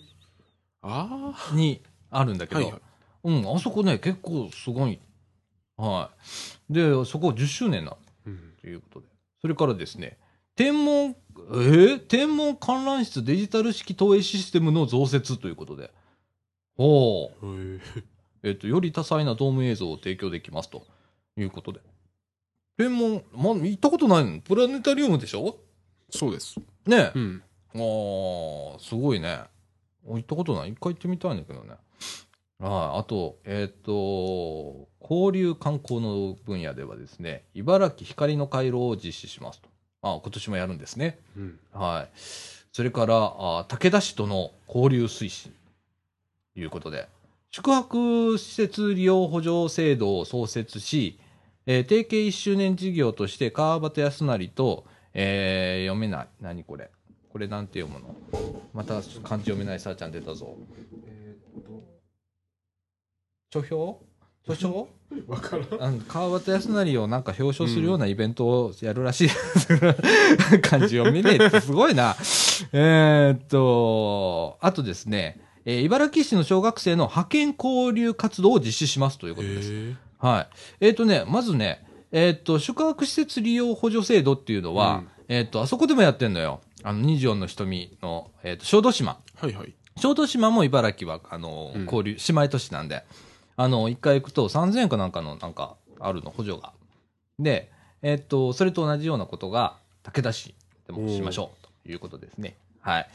[1.54, 2.82] にあるんだけど、はいはい
[3.24, 4.98] うん、あそこね、結構すごい。
[5.76, 6.10] は
[6.70, 6.72] い。
[6.72, 8.54] で、そこ10周年なうん。
[8.60, 9.06] ということで。
[9.40, 10.18] それからですね、
[10.54, 11.14] 天文、え？
[11.94, 15.90] ー天文観覧室デジタル式投影システムの増設ということで。
[16.78, 17.78] おー。
[17.78, 18.02] へえ。
[18.44, 20.84] えっ、と、より多彩なドーム映像を提供できますと
[21.36, 21.80] いうことで。
[22.76, 24.40] 天文、ま、行ったことないの？
[24.40, 25.56] プラネタリウムでしょ？
[26.10, 26.56] そうです。
[26.86, 27.18] ねえ。
[27.18, 27.42] うん。
[27.74, 29.40] ああ、すごいね。
[30.06, 30.70] 行ったことない？
[30.70, 31.74] 一回行ってみたいんだけどね。
[32.62, 33.00] はい。
[33.00, 39.68] あと、えっ、と、交流観光の分野ではですね、茨城光の回廊を実施しますと。
[40.02, 41.18] あ今年もやるんですね。
[41.36, 41.58] うん。
[41.72, 42.08] はい。
[42.72, 45.52] それから、あ武田市との交流推進。
[46.54, 47.08] ということで、
[47.50, 51.18] 宿泊施設利用補助制度を創設し、
[51.66, 56.28] えー提携1周年事業として川端康成と、えー読めない。
[56.40, 56.90] 何これ。
[57.28, 58.14] これなんて読むの？
[58.72, 60.56] また漢字読めないさあちゃん出たぞ。
[63.52, 64.00] 書評？
[64.46, 64.88] 書評
[65.28, 65.82] わからん。
[65.82, 69.28] あの川端康成をなんか表彰するようなイベントをやるらしい、
[70.62, 72.16] 感じを見ねえってすごいな。
[72.72, 79.72] えーっと、あとですね、えー茨城市の小学生の派遣交流活動を実施しますということです。
[79.72, 79.94] へえ。
[80.18, 80.48] はい。
[80.80, 86.60] えーっとね、まずね、えーっと、宿泊施設利用補助制度っていうのは、うんえーっと、あそこでもやってんのよ。
[86.82, 89.18] あの、24の瞳の、えーっと、小豆島。
[89.36, 89.74] はいはい。
[89.98, 93.04] 小豆島も茨城は、あの、うん交流、姉妹都市なんで、
[93.56, 96.72] あの、一回行くと3000円かなんかの、なんか、あるの、補助が。
[97.38, 97.70] で、
[98.02, 100.54] えっと、それと同じようなことが、武田市
[100.86, 102.56] でもしましょう、ということですね。
[102.80, 103.08] はい。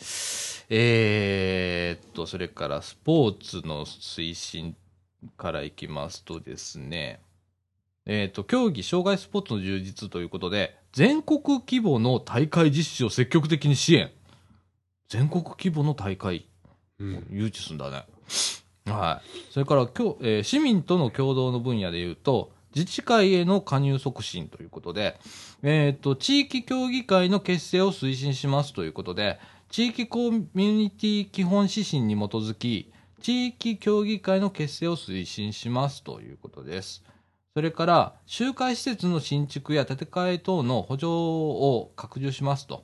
[0.70, 4.76] えーっと、それから、スポーツの推進
[5.38, 7.20] からいきますとですね、
[8.06, 14.12] えーっと、競技、障害スポーツの充実ということで、全国規模の大会実施を積極的に支援。
[15.10, 16.46] 全国規模の大会
[17.00, 17.28] うん。
[17.30, 18.06] 誘致するんだね。
[18.92, 19.52] はい。
[19.52, 25.20] それから、今日、えー市民との共同の分野で言うと、自治会への加入促進ということで、
[25.64, 37.04] えっ、と、地域協議会の結成を推進しますということで、地域コミュニティ基本指針に基づき、地域協議会の結成を推進しますということです。
[37.56, 42.84] それから、集会施設の新築や建て替え等の補助を拡充しますと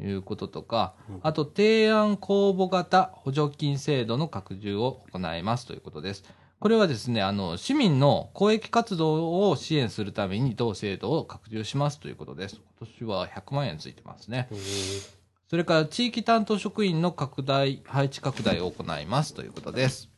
[0.00, 6.24] いうこととか、あと、提案公募型補助金制度の拡充を行いますということです。
[6.58, 12.60] これはですね、あの、市民の公益活動を支援するために同制度を拡充しますということです。
[12.78, 14.48] 今年は100万円ついてますね。
[15.48, 20.08] それから、地域担当職員の拡大、配置拡大を行いますということです。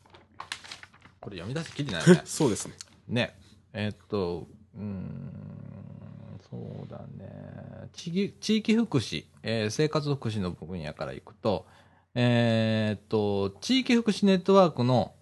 [1.21, 2.23] これ読み出すきりないね。
[2.27, 2.75] そうですね。
[3.09, 3.39] ね。
[3.73, 7.48] えっと、うーん、そうだね。
[7.93, 11.67] 地域福祉、えー生活福祉の分野からいくと、
[12.15, 15.15] えーっと、地域福祉ネットワークの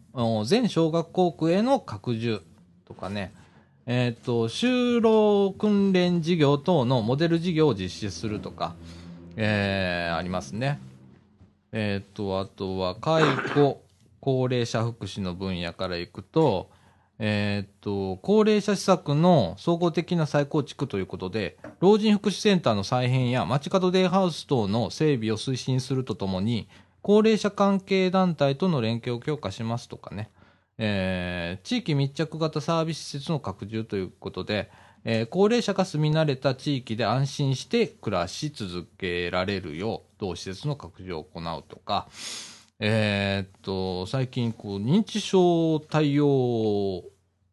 [0.47, 2.43] 全小学校区への拡充
[2.87, 3.33] とかね、
[3.87, 8.75] えーっと、就労訓練事業等のモデル事業を実施するとか、
[9.37, 10.81] えーありますね。
[11.73, 13.25] えっ、と、あとは、介
[13.55, 13.83] 護、
[14.21, 16.71] 高齢者福祉の分野からいくと、
[17.19, 26.69] えーっと、高齢者施策の総合的な再構築ということで、老人福祉センターの再編や街角デイハウス等の整備を推進するとともに、
[27.01, 30.31] 高齢者関係団体との連携を強化しますとかね、
[30.79, 34.71] えー地域密着型サービス施設の拡充ということで、
[35.05, 42.09] えー高齢者が住み慣れた地域で安心して暮らし続けられるよう、同施設の拡充を行うとか、
[42.79, 47.05] えーっと、最近、こう、認知症対応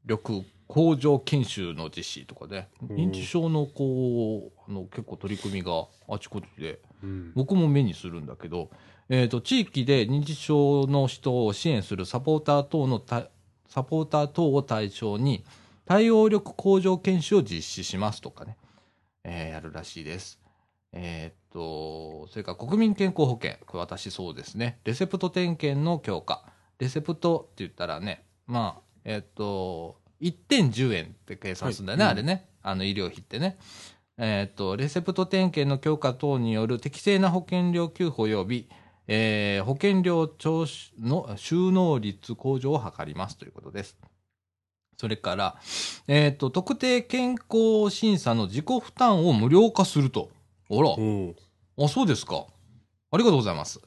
[0.06, 7.32] 力向上研修の実施とかで、うん認知症のこう、あの、結構取り組みがあちこちで、うん。
[7.36, 8.70] 僕も目にするんだけど、
[9.08, 13.30] えーっと、地域で認知症の人を支援するサポーター等のた、
[13.68, 15.46] サポーター等を対象に、
[15.86, 18.58] 対応力向上研修を実施しますとかね、
[19.24, 20.40] えーやるらしいです。
[20.92, 23.58] えーっと、それから国民健康保険。
[23.66, 24.80] これ私そうですね。
[24.84, 26.44] レセプト点検の強化。
[26.80, 32.50] レセプトって言ったらね、まあ、えーっと、1点10円って計算するんだよね、はいあれね。
[32.64, 33.58] あの医療費ってね。
[34.18, 38.70] えーっと、レセプト点検の強化等による適正な保険料給付及び、
[39.08, 43.98] えー保険料徴収の収納率向上を図りますということです。
[44.98, 45.60] それから、
[46.08, 50.30] えーっと、特定健康審査の自己負担を無料化すると。
[50.70, 51.36] あら、おう
[51.86, 52.46] あ、そうですか。
[53.12, 53.80] ありがとうございます。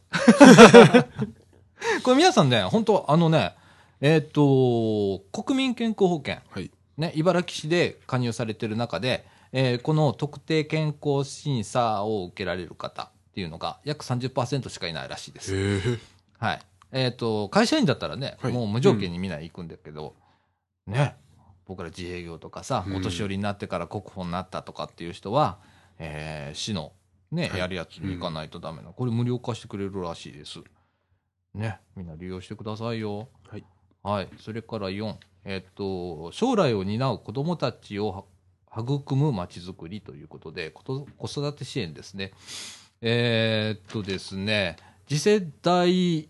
[2.03, 3.55] これ皆さんね、本当あのね、
[4.01, 6.71] えーっと、国民健康保険、はい。
[6.97, 15.55] ね、茨城市で加入されてる中で、えーこの特定健康審査を受けられる方っていうのが約30%しかいないらしいです。
[15.55, 15.99] へえ。
[16.39, 16.61] はい。
[16.93, 20.15] えっ、と、会社員だったらね、はいもう無条件にみんな行くんだけど、
[20.87, 21.17] ね、
[21.67, 25.59] 僕ら自営業とかさ、うんお年寄りになってから国保になったとかっていう人は、
[25.99, 26.93] えー市の
[27.31, 30.61] ね、はいやるやつに行かないとダメな、これ無料化してくれるらしいです。
[31.55, 33.29] ね、みんな利用してくださいよ。
[33.49, 33.65] はい。
[34.03, 34.29] はい。
[34.39, 38.25] それから4、えっ、と、将来を担う子供たちをは
[38.83, 42.33] 育むまちづくりということで、子育て支援ですね。
[43.01, 44.77] えーっとですね、
[45.09, 46.29] 次世代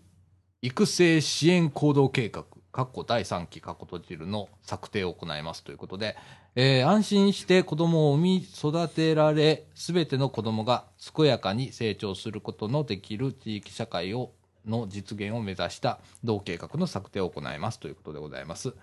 [0.61, 6.15] 育成支援行動計画、括弧第3期括弧閉じるの策定を行いますということで、
[6.59, 14.31] えー安心して子供を産み育てられ、すべての子供が健やかに成長することのできる地域社会を
[14.65, 18.73] の実現を目指した同計画の策定を行いますということでございます。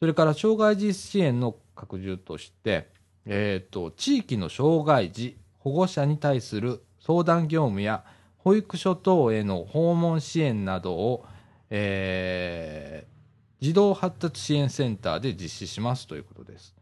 [0.00, 2.90] それから障害児支援の拡充として、
[3.24, 8.04] えー、と地域の障害児保護者に対する相談業務や
[8.36, 11.24] 保育所等への訪問支援などを、
[11.70, 13.18] えー
[13.60, 16.77] 児童発達支援センターで実施しますということです。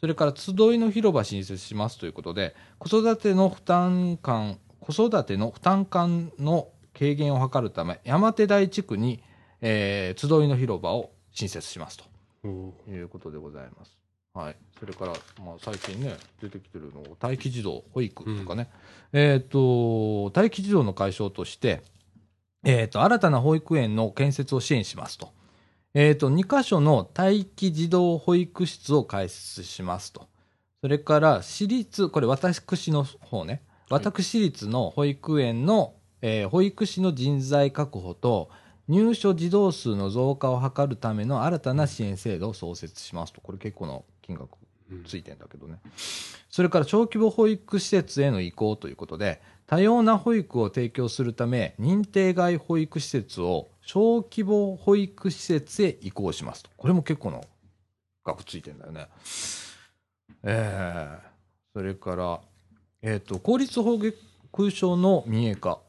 [0.00, 9.22] それから集いの広場新設しますということで、子育ての負担感、子育ての負担感の軽減を図るため、山手台地区に、
[9.60, 12.04] えー集いの広場を新設しますと。
[12.88, 13.98] いうことでございます。
[14.32, 14.56] はい。
[14.78, 15.12] それから、
[15.44, 18.70] まあ、最近ね、出てきてるの、待機児童保育とかね。
[19.12, 21.82] えっ、と、待機児童の解消として、
[22.64, 25.32] えっ、と、新たな保育園の建設を支援しますと。
[25.92, 30.28] えっ、と、2箇所の待機児童保育室を開設しますと。
[30.82, 33.52] それから、私立、これ私の方ね。
[33.52, 38.48] はい私立の保育園の、えー保育士の人材確保と、
[38.86, 43.40] 入所児童数の増加を図るための新たな支援制度を創設しますと。
[43.40, 44.50] これ結構な金額
[44.92, 45.78] うんついてんだけどね。
[46.50, 56.70] それから小規模保育施設への移行ということで、多様な保育を提供するため、認定外保育施設を小規模保育施設へ移行しますと。
[56.76, 57.40] これも結構な
[58.24, 59.08] 額ついてんだよね。
[60.44, 61.30] えー
[61.72, 62.40] それから、
[63.02, 65.80] えっ、と、公立保育所の民営化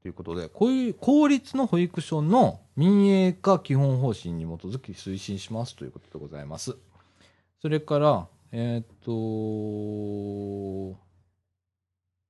[0.00, 6.76] ということで、こういう公立の保育所の民営化基本方針に基づき推進しますということでございます。
[7.60, 9.10] それから、えっ、と、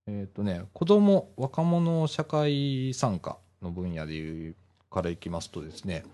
[0.07, 4.57] えっ、とね、子供、若者社会参加の分野で言う
[4.93, 6.05] からいきますとですね、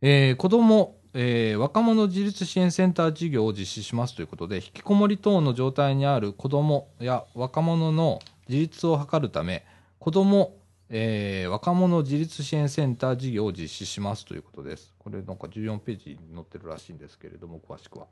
[0.00, 9.64] えー子供、えー若者自立支援センター事業を実施しますということで、引きこもり等の状態にある子供や若者の自立を図るため、
[9.98, 10.54] 子供、
[10.90, 14.94] えー若者自立支援センター事業を実施しますということです。
[14.98, 18.06] これなんか14ページに載ってるらしいんですけれども、詳しくは。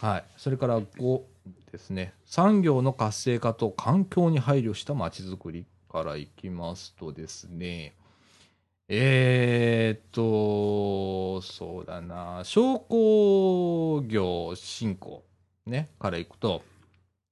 [0.00, 0.24] はい。
[0.36, 1.20] それから5
[1.72, 2.14] ですね。
[2.24, 7.94] 産業の活性化と環境に配慮したまちづくりからいきますとですね。
[8.88, 12.42] えーっと、そうだな。
[12.44, 15.24] 商工業振興
[15.66, 16.62] ね、からいくと、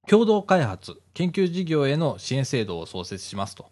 [0.05, 3.71] 共同開発、研究事業への支援制度を創設しますと。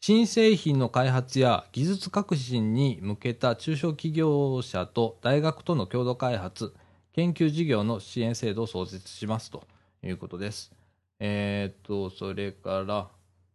[0.00, 6.74] 新製品の開発や技術革新に向けた中小企業者と大学との共同開発、
[7.12, 9.62] 研究事業の支援制度を創設しますと
[10.02, 10.72] いうことです。
[11.20, 13.08] えーっと、それから、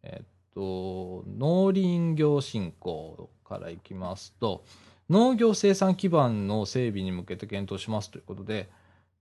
[0.04, 0.26] えーっ
[0.56, 4.64] と、農林業振興からいきますと、
[5.10, 8.70] 農業生産基盤の整備に向けて検討しますということで、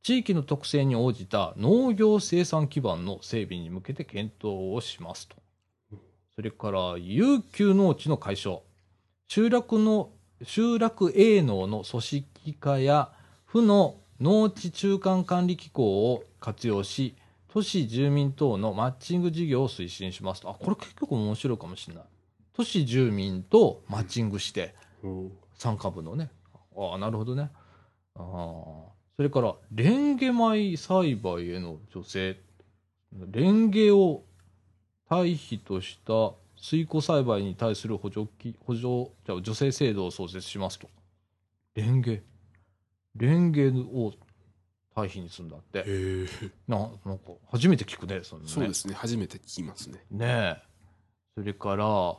[0.03, 5.37] 地域の特性に応じた農業生産基盤の整備に向けて検討をしますと。
[6.35, 8.61] それから、悠久農地の解消。
[9.29, 10.11] 集落の、
[10.43, 13.11] 集落営農の組織化や、
[13.47, 17.15] 府の農地中間管理機構を活用し、
[17.49, 20.51] 都市住民等のマッチング事業を推進しますと。
[20.51, 22.05] あ、これ結構面白いかもしれない。
[22.57, 26.31] 都市住民とマッチングして、お参加部のね。
[26.75, 27.51] ああ、なるほどね。
[28.15, 28.23] ああ。
[29.17, 32.41] それから、レンゲ米栽培への助成。
[33.31, 34.25] レンゲを
[35.07, 40.89] 対比とした水耕栽培に対する補助金、補助、じゃあ助成制度を創設しますと。
[41.75, 42.23] レンゲ。
[43.17, 44.15] レンゲを
[44.95, 45.81] 対比にするんだって。
[45.81, 46.27] へえ。
[46.67, 48.49] な、なんか、初めて聞くね、そのね。
[48.49, 48.95] そうですね。
[48.95, 50.07] 初めて聞きますね。
[50.11, 50.63] ねえ。
[51.35, 52.17] それから、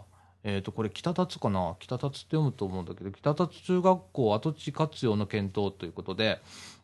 [0.50, 1.76] えっ、と、これ、北立かな？
[1.78, 6.40] 北立って読むと思うんだけど、北立中学校跡地活用の検討ということで、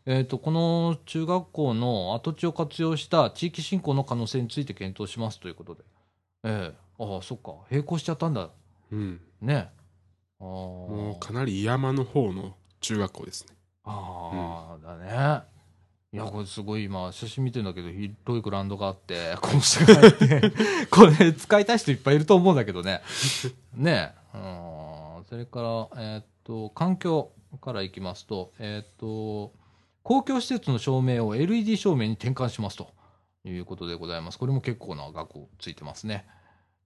[0.05, 5.83] えっ、と、この中学校の跡地を活用した地域振興の可能性について検討しますということで。
[6.43, 7.53] ええああ、そっか。
[7.71, 8.49] 並行しちゃったんだ。
[8.91, 9.21] うん。
[9.39, 9.57] ねえ。
[9.57, 10.45] ああ。
[10.45, 13.55] もうかなり山の方の中学校ですね。
[13.85, 15.52] ああ、だね。
[16.13, 20.51] いや、これすごい今、写真見てんだけど、広いグラウンドがあって、 こうしてがあって、
[20.91, 23.01] これ使いたい人いっぱいいると思うんだけどね。
[23.73, 24.37] ねえ。
[24.37, 25.25] うん。
[25.27, 29.53] それから、えーっと、環境からいきますと、えーっと、
[30.03, 32.93] 公共施設の照明を LED 照明に転換しますと
[33.43, 34.37] いうことでございます。
[34.37, 36.27] これも結構な額ついてますね。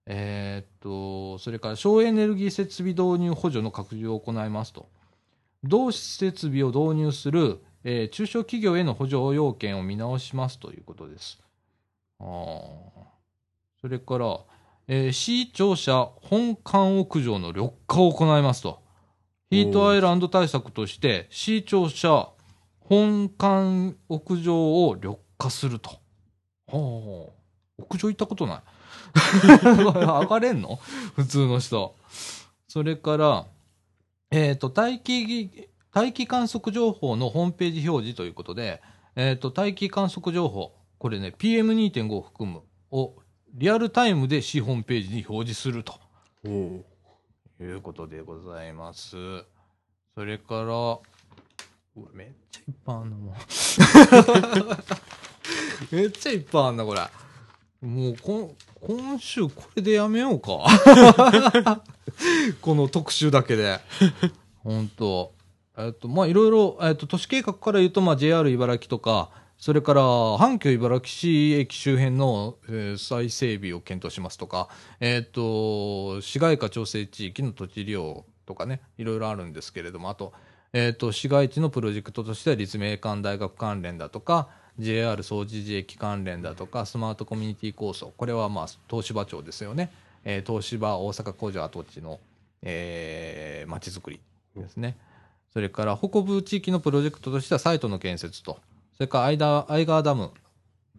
[0.06, 4.88] えーっと、それから省エネルギー設備導入補助の拡充を行いますと。
[5.64, 11.38] 同設備を導入する、えー中小企業への補助要件を見直しますということです。
[12.20, 12.24] あ
[13.80, 14.40] それから、
[14.88, 18.82] えー市庁舎本館屋上の緑化を行いますと。
[19.50, 22.28] ヒートアイランド対策として、市庁舎
[22.80, 25.88] 本館屋上を緑化すると。
[26.66, 27.32] はあ、
[27.78, 28.62] 屋上行ったことない。
[29.64, 30.76] 上がれんの？
[31.16, 31.96] 普通の人。
[32.68, 33.46] それから、
[34.30, 38.80] えっ、と、大気、大気観測情報のホームページ表示ということで、
[39.16, 42.60] えっ、と、大気観測情報、これね、PM2.5 を含む
[42.92, 43.16] を
[43.52, 45.94] リアルタイムで市ホームページに表示すると
[46.46, 46.84] おお。
[47.60, 49.16] いうことでございます。
[50.14, 51.00] それから、うわ
[52.14, 53.34] めっちゃいっぱいあんなもん。
[55.90, 57.00] めっちゃいっぱいあんな、これ。
[57.80, 60.58] もうこ、今週これでやめようか。
[62.62, 63.80] この特集だけで。
[64.62, 65.36] 本当
[65.78, 74.68] えっと、まあ、いろいろ、えっと、都市計画から言うと、まあ、JR 茨城とか、それから、阪急茨城市駅周辺の、えー再整備を検討しますとか、
[75.00, 80.32] えっと、市街化調整地域の土地利用とかね、いろいろあるんですけれども、あと、
[80.72, 84.48] えっと、市街地のプロジェクトとしては、立命館大学関連だとか、
[84.80, 89.92] JR 総除寺駅関連だとか、スマートコミュニティ構想、これはまあ、東芝町ですよね。
[90.24, 92.18] えー東芝大阪工場跡地の、
[92.62, 94.20] えー、街づくり
[94.56, 94.96] ですね。
[95.52, 98.58] それから北部地域のプロジェクトとしてはサイトの建設と、
[98.94, 100.30] それからアイダアイガーダム、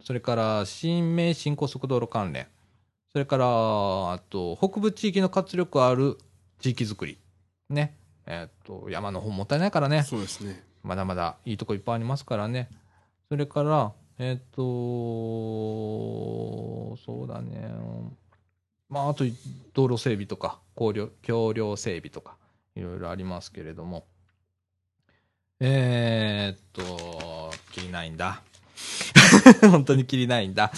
[0.02, 2.46] それから新名新高速道路関連、
[3.12, 6.16] それから、あと、北部地域の活力ある
[6.60, 7.18] 地域づくり。
[7.68, 7.96] ね。
[8.24, 10.04] えーっと、山の方もったいないからね。
[10.04, 10.62] そうですね。
[10.84, 12.70] まだまだいいとこいっぱいありますからね。
[13.28, 14.62] それから、えーっと、
[17.04, 17.68] そうだね。
[18.88, 19.24] まあ、あと、
[19.74, 20.92] 道路整備とか、橋
[21.52, 22.36] 梁整備とか、
[22.76, 24.06] いろいろありますけれども。
[25.62, 28.42] えーっと、きりないんだ。
[29.70, 30.72] 本当にきりないんだ。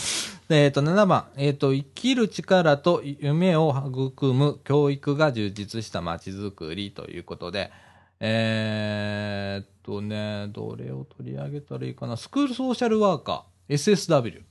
[0.48, 3.72] えーっと、7番、えーっと、生きる力と夢を
[4.10, 7.70] 育む教育が充実した街づくりということで、
[8.18, 12.16] えーっとね、どれを取り上げたらいいかな。
[12.16, 14.42] スクールソーシャルワーカー、SSW。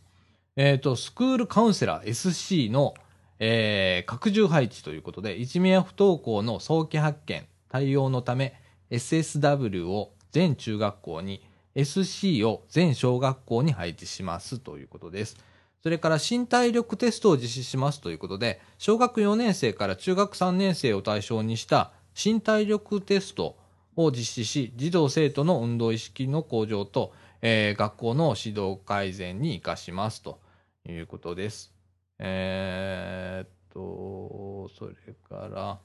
[0.55, 2.93] えーっと、スクールカウンセラー、SC の、
[3.39, 8.53] えー拡充配置ということで、いじめや不登校の早期発見、対応のため、
[8.91, 15.37] SSW を全中学校に、SC を全小学校に配置しますということです。
[15.81, 23.57] それから身体力テストを実施しますということで、小学4年生から中学3年生を対象にした身体力テスト
[23.95, 30.39] を実施し、児童生徒の運動意識の向上と、えー学校の指導改善に生かしますと
[30.87, 31.73] いうことです。
[32.19, 34.93] えーっと、それ
[35.27, 35.79] から、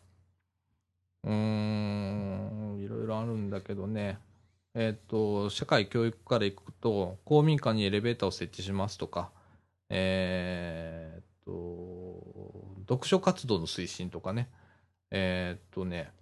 [1.24, 4.18] うーん、いろいろあるんだけどね、
[4.78, 9.30] えっ、と、社会教育からいくと、公民館にエレベーターを設置しますとか、
[9.88, 12.22] えっ、と、
[12.86, 14.50] 読書活動の推進とかね、
[15.10, 16.12] えっ、とね、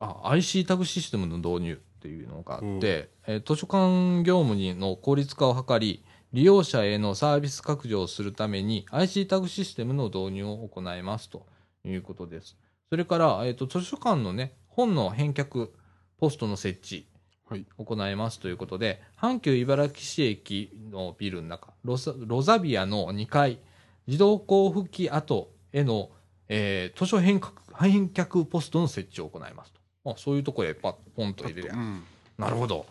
[0.00, 6.04] あ、IC タグシステムの導入っていうのがあって、えー図書館業務にの効率化を図り、
[6.34, 11.46] 利用者へのサービス拡張をするために IC タグシステムの導入を行いますと
[11.84, 12.58] いうことです。
[12.90, 15.70] それから、えー、と図書館のね、本の返却
[16.18, 17.06] ポストの設置
[17.48, 17.64] はい。
[17.78, 23.58] 行いますということで、阪急茨城市駅のビルの中、ロザロザビアの2階、
[24.08, 26.10] 自動交付機跡への、
[26.48, 29.80] えー図書返却返却ポストの設置を行いますと。
[30.10, 31.76] あそういうところへパッ、ポンと入れりゃう。
[31.76, 32.02] ん。
[32.38, 32.86] なるほど。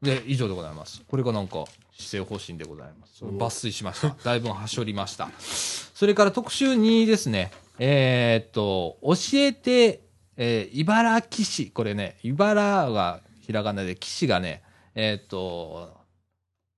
[0.00, 1.02] で、以上でございます。
[1.06, 3.22] これがなんか、施政方針でございます。
[3.24, 4.16] お抜粋しました。
[4.24, 5.30] だいぶはしょりました。
[5.38, 7.50] それから特集2ですね。
[7.78, 10.00] えーっと、教えて、
[10.42, 11.70] えー茨城市。
[11.70, 14.62] これね、茨がひらがなで、岸がね、
[14.94, 15.98] えーっと、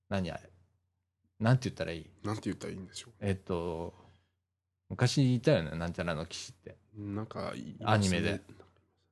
[0.09, 0.41] 何あれ？
[1.39, 2.05] なんて言ったらいい？
[2.25, 3.93] なんて言ったらいいんでしょえーっと、
[4.89, 6.75] 昔いたよね、なんちゃらの騎士って。
[6.99, 7.01] う。
[7.15, 8.41] なんかいい、アニメで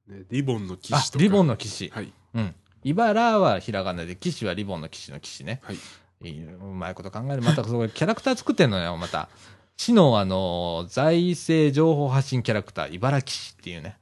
[0.07, 0.23] ね。
[0.29, 1.23] リボンの騎あ士と、か。
[1.23, 1.89] リボンの騎士。
[1.93, 2.11] はい。
[2.33, 2.53] うん。
[2.83, 5.61] 茨はひらがなで、騎士はリボンの騎士の騎士ね。
[5.63, 5.77] はい
[6.23, 7.41] うまいこと考える。
[7.41, 9.29] また、そこキャラクター作ってんのよ、また。
[9.77, 13.95] 市の、あの、財政情報発信キャラクター、茨城市っていうね。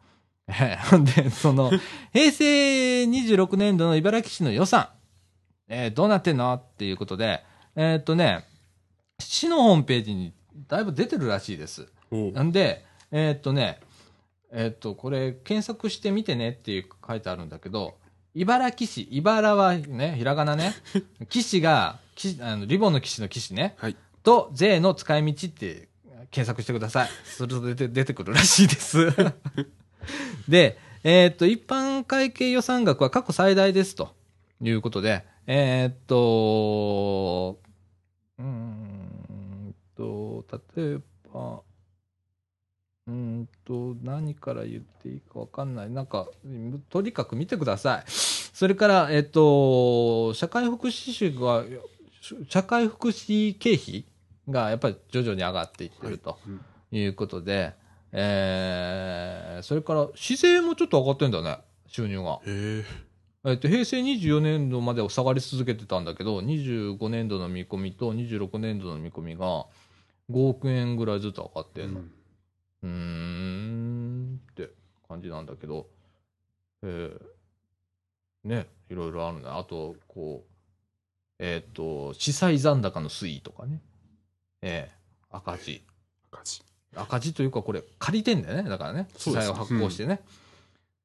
[1.15, 1.71] で、その、
[2.13, 4.89] 平成26年度の茨城市の予算、
[5.67, 6.53] えーどうなってんの？
[6.53, 7.43] っていうことで、
[7.75, 8.45] えーっとね、
[9.19, 10.33] 市のホームページに
[10.67, 11.87] だいぶ出てるらしいです。
[12.33, 13.79] なんで、えーっとね、
[14.51, 17.97] えーっと、これ、検索してみてねっていう書いてあるんだけど、
[18.33, 20.73] 茨城市、茨はね、ひらがなね、
[21.29, 21.99] 騎士が、
[22.41, 23.95] あのリボンの騎士の騎士ね、はい。
[24.23, 25.87] と、税の使い道って
[26.31, 27.09] 検索してください。
[27.23, 29.07] すると出て出てくるらしいです。
[30.47, 34.13] で、えーっと、一般会計予算額は過去最大ですと
[34.61, 37.59] いうことで、えーっと、
[38.37, 40.45] うーんと、
[40.77, 40.97] 例え
[41.33, 41.61] ば、
[43.07, 45.89] うーんと、何から言っていいかわかんない。
[45.89, 46.27] なんか、
[46.89, 48.03] とにかく見てください。
[48.07, 51.63] それから、えっと、社会福祉士が、
[52.49, 54.05] 社会福祉経費
[54.49, 57.73] がやっぱり徐々に上がっていってるとうんいうことで、
[58.12, 62.39] えーそれから、市税もちょっと上がってんだね、収入が。
[62.45, 62.86] へえ。
[63.45, 69.66] えっと、平成24年度まで下がり続けてたんだけど、25年度の見込みと26年度の見込みが
[70.30, 72.01] 5億円ぐらいずつ上がってんの。
[72.84, 74.70] うんんって
[75.07, 75.88] 感じなんだけど、
[76.84, 79.45] えーね、いろいろあるね。
[79.47, 80.51] あと、こう、
[81.39, 83.82] えっ、と、司祭残高の推移とかね。
[84.62, 85.84] えー赤字。
[86.32, 86.68] 赤字。
[86.95, 88.69] 赤字というか、これ、借りてんだよね。
[88.69, 89.07] だからね。
[89.17, 90.21] 司そうです祭を発行してね。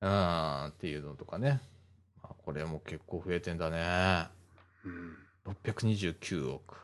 [0.01, 1.61] うん、っていうのとかね。
[2.23, 4.29] まあ、これも結構増えてんだね。
[4.85, 5.17] うん。
[5.47, 6.75] 629億。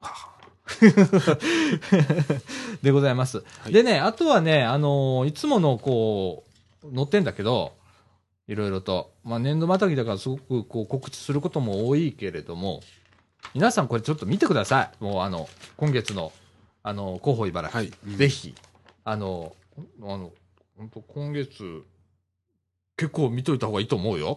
[0.00, 0.40] は
[2.82, 3.42] でございます。
[3.68, 6.44] いでね、あとはね、あのーいつものこ
[6.84, 7.72] う、載ってんだけど、
[8.46, 9.12] いろいろと。
[9.22, 12.80] まあ、年度またぎだからすごくこう告知することも多いけれども、
[13.54, 15.04] 皆さんこれちょっと見てください。
[15.04, 16.32] もうあの、今月の、
[16.82, 17.78] あの、広報茨城。
[17.78, 17.92] はい。
[18.06, 18.54] うんぜひ、
[19.04, 19.54] あの、
[20.02, 20.32] あの、
[20.76, 21.84] 本当今月、
[22.96, 24.36] 結構見といた方がいいと思うよ。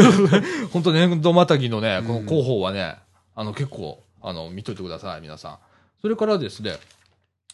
[0.72, 2.96] 本当年度またぎのね、この広報はね、
[3.34, 5.58] あの、結構、あの、見といてください、皆さん。
[6.00, 6.76] それからですね、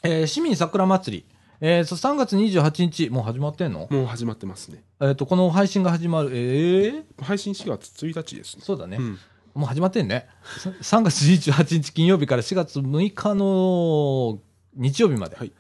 [0.03, 1.25] えー市民桜祭り。
[1.65, 3.87] えー、と3月28日、もう始まってんの？
[3.89, 4.83] もう始まってますね。
[5.01, 8.63] えっ、と、この配信が始まる、ええ配信4月1日ですね。
[8.65, 8.97] そうだね。
[8.97, 9.19] うん。
[9.55, 10.27] もう始まってんね。
[10.59, 14.39] さ3月28日金曜日から4月6日の
[14.75, 15.37] 日曜日まで。
[15.37, 15.53] はい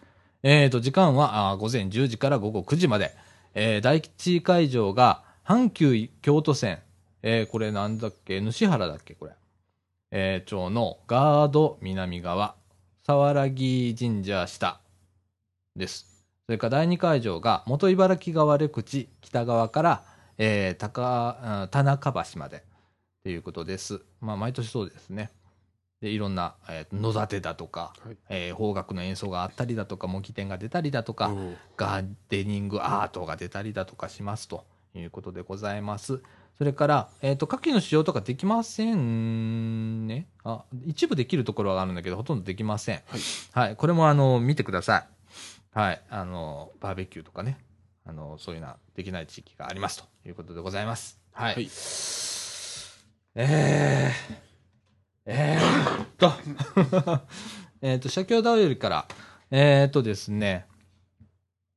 [0.44, 3.14] えっ、と、時間は午前10時から午後9時まで。
[3.54, 6.80] えー第一会場が阪急京都線。
[7.22, 8.40] えーこれなんだっけ？
[8.40, 9.14] 主原だっけ？
[9.14, 9.32] これ。
[10.10, 12.56] えー町のガード南側。
[13.06, 14.80] 沢良木神社下
[15.76, 16.24] です。
[16.46, 20.04] それから第二会場が元茨城川出口北側から、
[20.38, 21.02] えー高
[21.40, 22.64] あ田中橋まで。
[23.22, 24.00] ということです。
[24.20, 25.30] まあ、毎年そうですね。
[26.00, 34.64] で、いろんな、えー野立てだとか、はいえー邦楽の演奏があったりだとか、模擬店が出たりだとか、おうガーデニングアートが出たりだとかしますと
[34.94, 36.20] いうことでございます。
[36.58, 40.26] それから、えっ、と、牡蠣の使用とかできませんね。
[40.44, 43.02] あ、一部できるところはあるんだけど、ほとんどできません。
[43.06, 43.20] はい。
[43.52, 43.76] はい。
[43.76, 45.06] これも、あの、見てくださ
[45.74, 45.78] い。
[45.78, 46.02] はい。
[46.10, 47.58] あの、バーベキューとかね。
[48.04, 51.18] あの、そういうのはできない地域がありますということでございます。
[51.32, 51.54] はい。
[51.54, 52.41] はい
[53.34, 54.42] えー、
[55.24, 56.04] えー。
[56.04, 56.32] っと、
[57.80, 59.08] えっと、社協だよりから、
[59.50, 60.66] えーっとですね、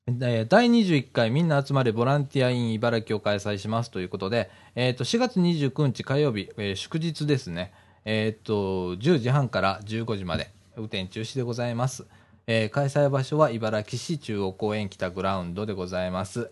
[0.05, 7.71] 第21回みんな集まれボランティア in 茨城を開催しますということで、えーと、4月29日火曜日、えー祝日ですね、
[8.03, 12.05] えーと、10時半から15時まで、雨天中止でございます。
[12.47, 16.51] えー開催場所は茨城市中央公園北グラウンドでございます。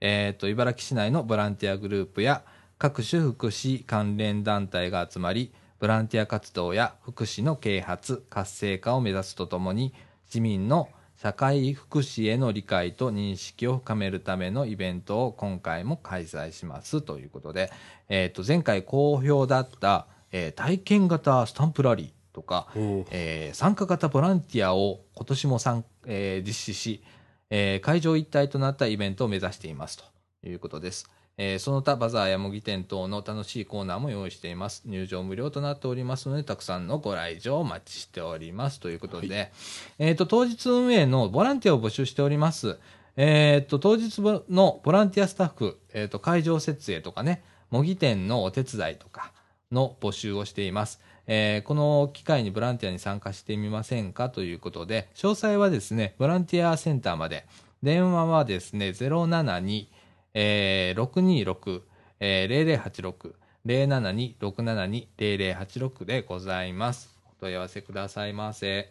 [0.00, 2.44] えーと、茨城市内のボランティアグループや
[2.84, 9.94] 各種福祉関連団体が集まり、ボランティア活動や福祉の啓発、活性化を目指すとともに、
[10.26, 17.72] 市民の社会福祉への理解と認識を深めるためのイベントを今回も開催しますということで、
[18.10, 27.02] えー、と前回好評だった、えー体験型スタンプラリーとか、おえー参加型ボランティアを今年も参、えー実施し、
[27.48, 30.04] えー会場一体となったイベントを目指していますと
[30.46, 31.08] いうことです。
[31.36, 34.82] えーその他バザーや模擬店等の楽しいコーナーも用意しています。
[34.86, 38.80] 入場無料となっておりますので、たくさんのご来場をお待ちしております。
[38.80, 39.52] ということで、
[39.98, 42.78] えっ、と、当日運営のボランティアを募集しております。
[43.16, 49.32] えっ、と、当日のボランティアスタッフ、えっ、と、会場設営とかね、模擬店のお手伝いとか
[49.72, 51.00] の募集をしています。
[51.26, 57.46] えーこの機会にボランティアに参加してみませんかということで、詳細はですね、ボランティアセンターまで、
[57.82, 59.86] 電話はですね、072、
[60.34, 61.82] えー、626、
[62.18, 67.14] えー、0086、072-672-0086でございます。
[67.38, 68.90] お問い合わせくださいませ。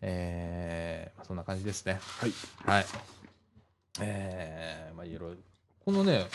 [0.00, 2.00] えー、まあそんな感じですね。
[2.18, 2.32] はい。
[2.64, 2.86] はい。
[4.00, 5.36] えー、まあいろいろ。
[5.84, 6.26] このね、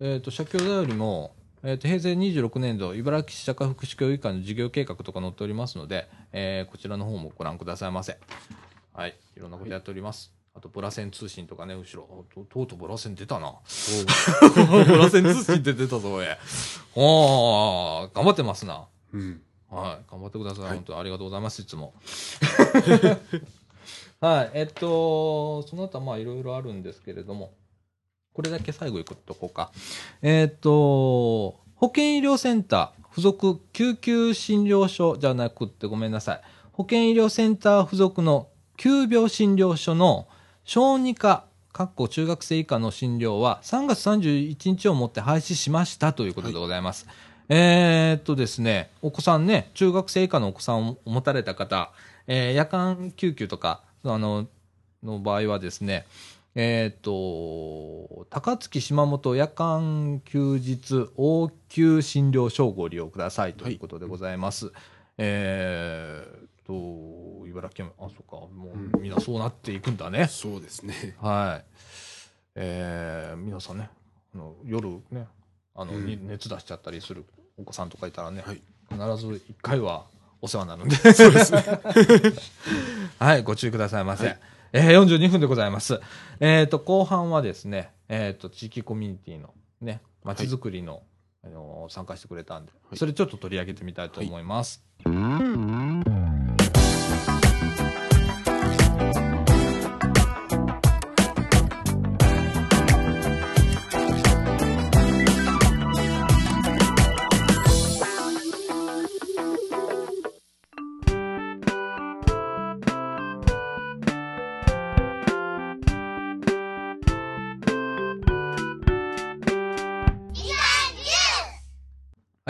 [0.00, 8.16] えっ、と、社協だよりも、えっ、と、平成26年度、茨城市社会福祉協議会の事業計画とか載っておりますので、えーこちらの方もご覧くださいませ。
[8.94, 9.14] はい。
[9.36, 10.39] いろんなことやっております。
[10.54, 12.08] あと、ボラ線通信とかね、後ろ。
[12.10, 13.52] あととうとうボラ線出たな。
[14.68, 16.26] ボラ線通信って出たぞ、おい。
[16.96, 18.88] おー、頑張ってますな。
[19.12, 19.42] うん。
[19.70, 20.04] はい。
[20.10, 20.64] 頑張ってください。
[20.64, 21.94] はい本当にありがとうございます、いつも。
[24.20, 24.50] はい。
[24.54, 27.52] えっと、その他、まあ、いろいろあるんですけれども、
[28.32, 29.70] これだけ最後いくとこうか。
[30.20, 36.40] えっと、保健医療センター付属救急診療所じゃなくってごめんなさい。
[36.72, 40.26] 保健医療センター付属の急病診療所の
[40.72, 47.08] 小児科、かっこ中学生以下の診療は3月31日をもって廃止しましたということでございます。
[47.48, 51.90] えーっとですね、お子さんね、中学生以下のお子さんを持たれた方、
[52.28, 54.46] えー夜間救急とか、あの、
[55.02, 56.06] の場合はですね、
[56.54, 64.70] えーっと、高槻島本夜間休日応急診療所をご利用くださいということでございます。
[65.18, 70.28] えーと、茨城県、あ、そっか、もうみんなそうなっていくんだね。
[70.28, 71.16] そうですね。
[71.20, 71.64] はい。
[72.54, 73.90] えー皆さんね、
[74.34, 75.26] あの夜ね、
[75.74, 77.24] あの、うんに熱出しちゃったりする
[77.58, 78.62] お子さんとかいたらね、はい。
[78.88, 80.06] 必ず一回は
[80.40, 80.96] お世話になるんで。
[80.96, 81.64] そうですね。
[83.18, 84.26] はい、ご注意くださいませ。
[84.26, 84.40] はい
[84.72, 86.00] えー、42分でございます。
[86.38, 91.02] えっ、と、後半はですね、えっ、と、地域コミュニティのね、街づくりの、
[91.42, 94.84] あの参加してくれたんで、はいそれちょっと取り上げてみたいと思います。
[95.04, 95.10] は
[96.06, 96.09] い、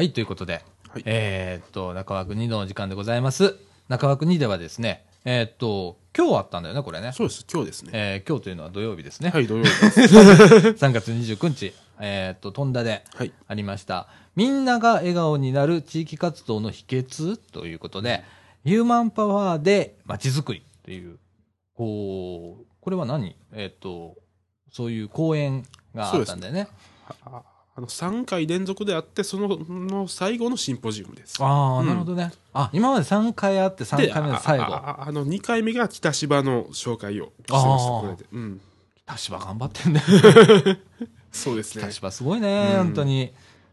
[0.09, 3.57] ということで、はいえーっと、中枠2度の時間でございます。
[3.89, 7.13] 中枠2ではですね、えーっと、今日あったんだよね、これね。
[7.13, 7.45] そうです。
[7.53, 7.91] 今日ですね。
[7.93, 9.31] えー今日というのは土曜日ですね。
[9.31, 10.01] はい、土曜日です。
[10.83, 13.33] 3月29日、えーっと、飛んだではい。
[13.47, 14.09] ありました。
[14.35, 18.25] みんなが笑顔になる地域活動の秘訣ということで、
[18.65, 21.19] ヒューマンパワーで街づくりっていう、
[21.75, 23.37] こう、これは何？
[23.53, 24.17] えーっと、
[24.73, 26.69] そういう講演があったんだよね。
[27.81, 31.37] ああの、3回連続であって、そのの最後のシンポジウムです。
[31.43, 32.33] ああ、うんなるほどね。
[32.53, 34.65] あ、今まで3回あって3回目の最後。
[34.65, 38.27] あああの、2回目が北芝の紹介をしてました、これで。
[38.33, 38.61] うん。
[39.07, 40.03] 北芝頑張ってんね。
[41.33, 41.93] そうですね北。
[41.93, 43.33] 芝すごいね、うん本当に。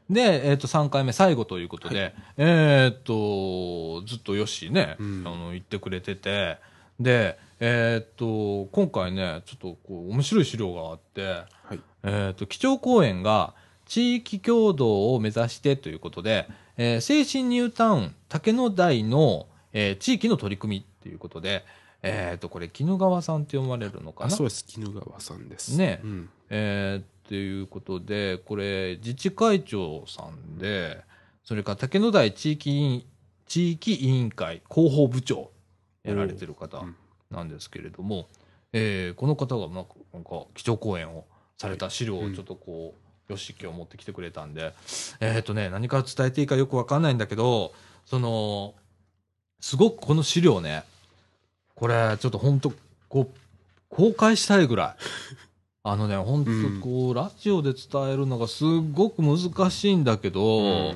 [0.09, 6.57] で、えっ、と、3回目最後ということで、えっ、と、ずっとヨッシーね、うんあの、言ってくれてて、
[6.99, 11.79] で、えっ、と、今回ね、ちょっとこう、面白い資料があって、はい。
[12.03, 13.53] えっ、と、基調講演が、
[13.87, 21.65] 地域共同を目指してということで、えー精神ニュータウン竹野台の、えー地域の取り組みっていうことで、
[22.03, 24.65] えっ、と、これ、鬼怒川さんって読まれるのかあ、なそうです。
[24.65, 25.75] 絹川さんです。
[25.77, 26.29] ねうん。
[26.49, 31.03] えーっていうことで、これ、自治会長さんで、
[31.43, 33.03] それから竹野台地域委員
[33.47, 35.51] 地域委員会広報部長
[36.03, 36.95] やられてる方うん
[37.31, 38.27] なんですけれども、
[38.73, 41.25] えーこの方がなんかなんか基調講演を
[41.57, 44.73] された資料をちょっとこう、よし今日持ってきてくれたんで、
[45.19, 47.73] えっ、とね、何から伝えていいかよくわかんないんだけど、
[48.05, 48.73] その、
[49.59, 50.83] すごくこの資料ね、
[51.75, 52.71] これ、ちょっと本当
[53.09, 53.39] こう、
[53.89, 55.03] 公開したいぐらい。
[55.83, 56.51] あのね、本当
[56.81, 60.95] こう、ラジオで伝えるのがすごく難しいんだけど、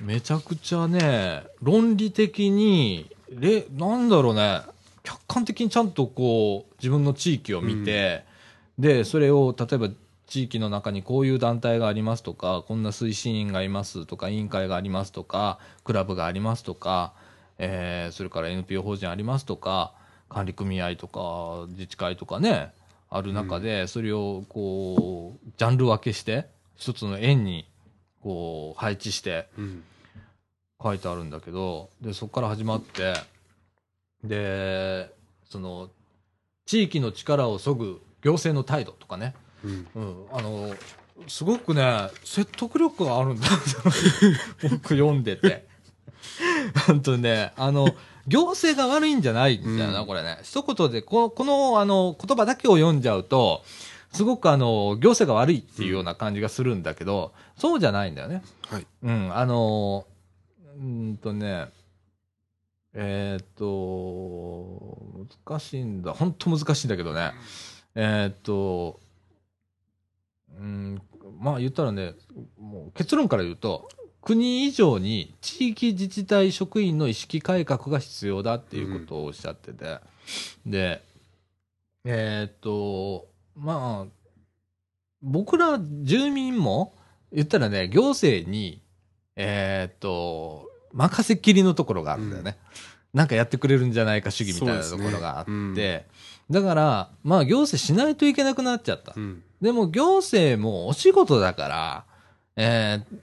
[0.00, 4.62] めちゃくちゃね、論理的に、れ、なんだろうね、
[5.02, 8.24] 客観的にちゃんとこう、自分の地域を見て、
[8.78, 9.88] で、それを、例えば、
[10.26, 17.12] 地域の中にこういう団体がありますとか、こんな推進員がいますとか、委員会がありますとか、クラブがありますとか、
[17.58, 19.94] えーそれから NPO 法人ありますとか、
[20.28, 22.72] 管理組合とか、自治会とかね、
[23.10, 26.46] ある中で、それをこう、ジャンル分けして、
[26.76, 27.68] 一つの円に、
[28.22, 29.84] こう、配置して、うん。
[30.82, 33.14] 書いてあるんだけど、で、そこから始まって、
[34.24, 35.14] で、
[35.48, 35.90] その、
[36.66, 39.34] 地域の力を削ぐ行政の態度とかね、
[39.64, 40.74] うんうん、あの、
[41.28, 43.46] すごくね、説得力があるんだ
[44.62, 45.66] 僕読んでて。
[46.86, 47.88] 本当にね、あの、
[48.26, 50.38] 行政が悪いんじゃないんだよな、うんこれね。
[50.42, 53.64] 一言で、この、この、あの、言葉だけを読んじゃうと、
[54.12, 58.42] すごくあの、行政が悪いっていうような感じがするんだけど、そうじゃないんだよね。
[58.68, 60.06] はいうん、あの
[60.78, 61.68] うーんとね、
[62.94, 66.12] えーっと、難しいんだ。
[66.12, 67.32] 本当難しいんだけどね。
[67.94, 69.00] えーっと、
[70.58, 71.02] うん、
[71.38, 72.14] まあ言ったらね、
[72.58, 73.88] もう結論から言うと、
[74.22, 79.98] 国以上に地域自治体職員の意識改革が必要だっていうことをおっしゃってて、
[80.64, 81.02] で、
[82.04, 83.26] えーっと、
[83.56, 84.12] まあ、
[85.22, 86.94] 僕ら住民も、
[87.32, 88.82] 言ったらね、行政に、
[89.36, 92.58] えーっと、任せっきりのところがあるんだよね。
[93.14, 96.06] なんかやってくれるんじゃないか主義みたいなところがあって、そうですね。
[96.50, 99.14] だから、まあ行政しないといけなくなっちゃった。
[99.16, 102.04] うんでも行政もお仕事だから、
[102.56, 103.18] えー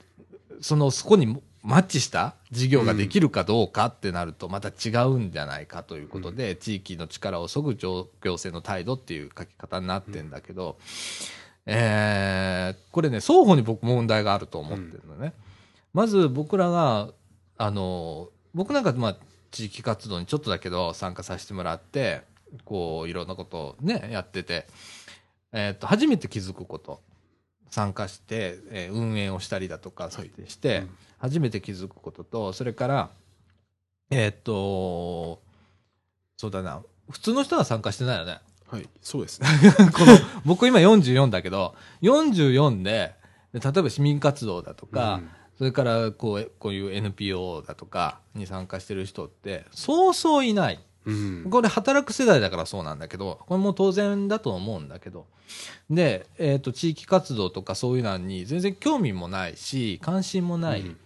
[0.62, 10.78] その、そこにマッチした事業ができるかどうかってなると、また違うんじゃないかということで、地域の力をそぐ行行政の態度っていう書き方になってんだけど、
[11.66, 15.34] えーこれね、双方に僕問題があると思ってるのね。
[15.94, 17.10] まず僕らが、
[17.58, 19.18] あの、僕なんかまあ、
[19.52, 22.22] 地域活動にちょっとだけど参加させてもらって、
[22.66, 24.68] こう、いろんなことをね、やってて、
[25.52, 27.02] えっ、と、初めて気づくこと。
[27.70, 30.90] 参加して、えー運営をしたりだとかはいして、うん
[31.20, 33.10] 初めて気づくことと、それから、
[34.10, 35.42] えっ、と、
[36.38, 38.40] そうだな、普通の人は参加してないよね。
[38.70, 39.48] はいそうですね
[39.92, 43.16] この、僕今44だけど、44で、
[43.54, 45.22] で例えば市民活動だとか、
[45.58, 50.80] それからこう、こういう NPO だとかに参加してる人って、そうそういない。
[51.06, 55.26] うんうんこれ働く世代だからそうなんだけど、これも当然だと思うんだけど。
[55.90, 60.82] で、えっ、と、地域活動とかそういうのに全然興味もないし、関心もない。
[60.82, 60.98] うん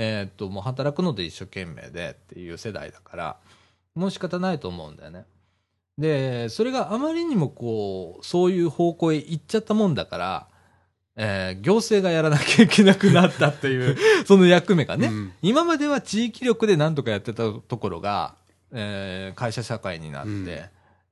[0.00, 3.36] えっ、と、もう働くので一生懸命でっていう世代だから、
[3.96, 5.24] もう仕方ないと思うんだよね。
[5.98, 10.46] で、それがあまりにもこう、そういう方向へ行っちゃったもんだから、
[11.16, 15.08] えー行政がやらなきゃいけなくなったっていう、 その役目がね。
[15.08, 18.36] うん今までは地域力で何とかやってたところが、
[18.72, 20.46] えー会社社会になって、うん。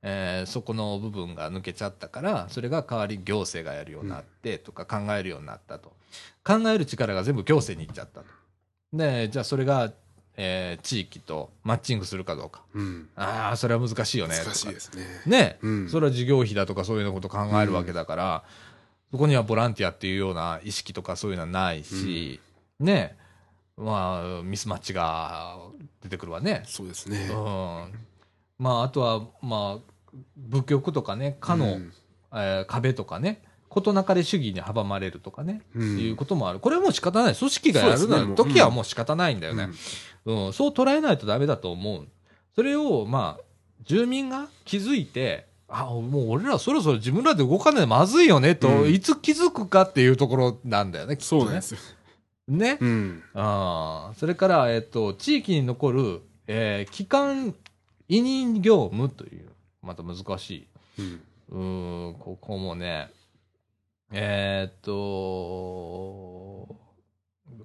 [0.03, 5.93] えーそこの部分が抜けちゃったから、それが代わり行政がやるようになってとか考えるようになったと。
[6.43, 8.25] 考える力が全部行政に行っちゃったと。
[8.93, 9.91] で、じゃあそれが、
[10.37, 12.61] えー地域とマッチングするかどうか。
[12.73, 13.09] うん。
[13.15, 14.35] ああ、それは難しいよね。
[14.35, 15.05] 難しいとかですね。
[15.25, 15.89] ね、うん。
[15.89, 18.43] それは事業費だとかそういうのこと考えるわけだから、
[19.11, 22.39] そこにはボランティアっていうような意識とかそういうのはないし、
[22.79, 23.17] ね、
[23.77, 25.57] まあ、ミスマッチが
[26.01, 26.63] 出てくるわね。
[26.65, 27.91] そうですねうん。
[28.57, 31.93] まあ、あとは、まあ、仏教とかね、かの、うん
[32.33, 36.59] えー壁とかね、事なかれ主義に阻まれるとかね、うんいうこともある。
[36.59, 37.35] これはもう仕方ない。
[37.35, 39.69] 組織がやるそうですね時はもう仕方ないんだよね。
[40.25, 42.07] うん、そう捉えないとダメだと思う。
[42.55, 43.43] それを、まあ、
[43.83, 51.41] 住民が気づいて、あ、もう俺らそろそろ自分らで動かないとまずいよねと、うんいつ気づくかっていうところなんだよね、きっとね。
[51.41, 51.79] そうなんですよ
[52.47, 52.77] ね。
[52.79, 57.55] うんあーそれから、えっと、地域に残る、えー、機関
[58.07, 59.49] 委任業務という、
[59.81, 60.67] また難しい。
[61.51, 63.09] うんん、ここもね、
[64.11, 64.91] えーっと、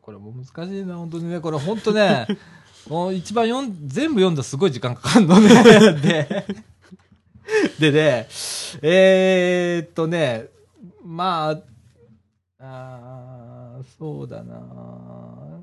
[0.00, 1.40] これも難しいな、本当にね。
[1.40, 2.26] これ本当ね、
[2.88, 5.62] もう一番読ん、全部読んだらすごい時間かかるのね。
[7.78, 8.28] で、でね、
[8.82, 10.46] えーっとね、
[11.04, 11.60] まあ、
[12.58, 13.11] あー
[14.02, 15.62] そうだな。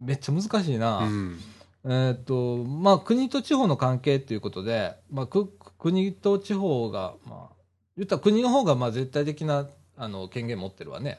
[0.00, 1.00] めっちゃ難しいな。
[1.00, 1.38] うん
[1.84, 7.54] うえっ、と、まあ、国と地方の関係っていうことで、まあ、く国と地方が、まあ、
[7.98, 11.18] 言ったら国の方が、まあ、絶対的な、あの、権限持ってるわね。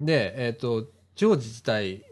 [0.00, 2.04] で、えっ、と、地方自治体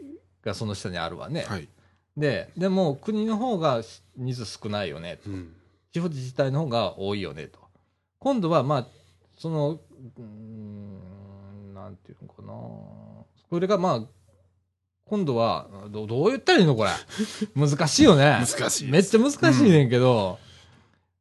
[0.43, 1.45] がその下にあるわね。
[1.47, 1.69] はい。
[2.17, 3.83] で、でも、国の方が
[4.17, 5.19] 人数少ないよね。
[5.25, 5.53] うん。
[5.93, 7.59] 地方自治体の方が多いよねと。
[8.19, 8.87] 今度は、まあ、
[9.37, 10.90] その、うーん、
[12.15, 12.53] ていうのかな。
[13.49, 14.01] これが、まあ、
[15.05, 16.75] 今度は、どどう言ったらいいの？
[16.75, 16.91] これ。
[17.55, 18.39] 難しいよね。
[18.45, 20.39] 難しいめっちゃ難しいねんけど、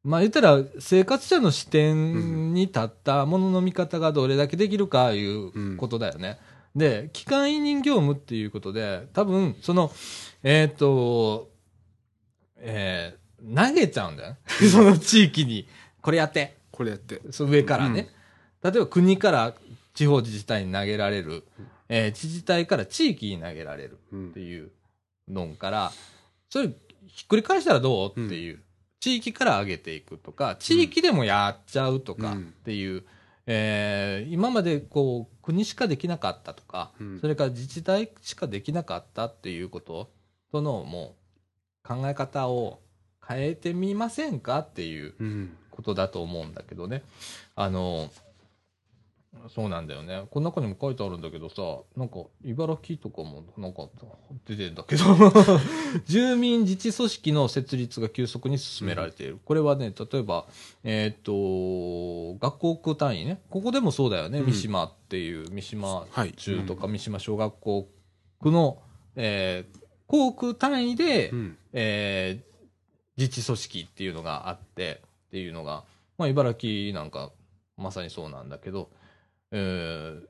[0.04, 6.38] まあ言ったら、生活者の視点に立ったものの見方がどれだけできるかいうことだよね。
[6.76, 9.90] で、機関委任業務っていうことで、多分、その、
[10.42, 11.50] えっ、と、
[12.58, 14.36] えー投げちゃうんだよ。
[14.70, 15.66] その地域に。
[16.02, 16.58] これやって。
[16.70, 17.20] これやって。
[17.30, 18.10] その上からね。
[18.62, 19.54] 例えば国から
[20.00, 21.44] 地方自治体に投げられる、
[21.90, 24.70] えー自治体から地域に投げられるうんっていう
[25.28, 25.92] のから、
[26.48, 26.68] それ
[27.06, 28.62] ひっくり返したらどうっていう、
[28.98, 33.04] 地域から上げていくとか、地域でもやっちゃうとかっていう、
[33.46, 40.10] えー今までこう国しかできなかったとか、うんそれから自治体しかできなかったっていうこと
[40.50, 41.14] とのも
[41.84, 42.80] う考え方を
[43.28, 45.56] 変えてみませんかっていううん。
[45.70, 47.02] ことだと思うんだけどね。
[47.54, 48.10] あの、
[49.48, 50.24] そうなんだよね。
[50.30, 51.62] この中にも書いてあるんだけどさ、
[51.96, 53.88] なんか、茨城とかもなんか
[54.44, 55.04] 出てんだけど、
[56.04, 59.38] 住民自治組織の設立が急速に進められている。
[59.44, 60.46] これはね、例えば、
[60.82, 63.40] えーっと、学校区単位ね。
[63.50, 64.40] ここでもそうだよね。
[64.40, 67.88] うん三島っていう、三島はい中とか三島小学校
[68.40, 68.82] 区の、
[69.14, 71.56] えー、校区単位で、うん。
[71.72, 72.50] えー
[73.16, 75.84] 自治組織っていうのがあってっていうのが、
[76.16, 77.30] まあ、茨城なんか
[77.76, 78.88] まさにそうなんだけど、
[79.52, 80.20] え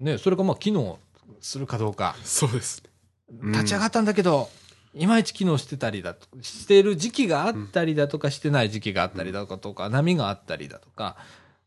[0.00, 0.98] ーね、それがまあ機能
[1.40, 2.16] するかどうか。
[2.22, 2.82] そうです
[3.30, 4.48] 立ち上がったんだけど、
[4.94, 11.16] いまいち機能してたりだとしてる時期があったりだとかしてない時期があったりだとか波があったりだとか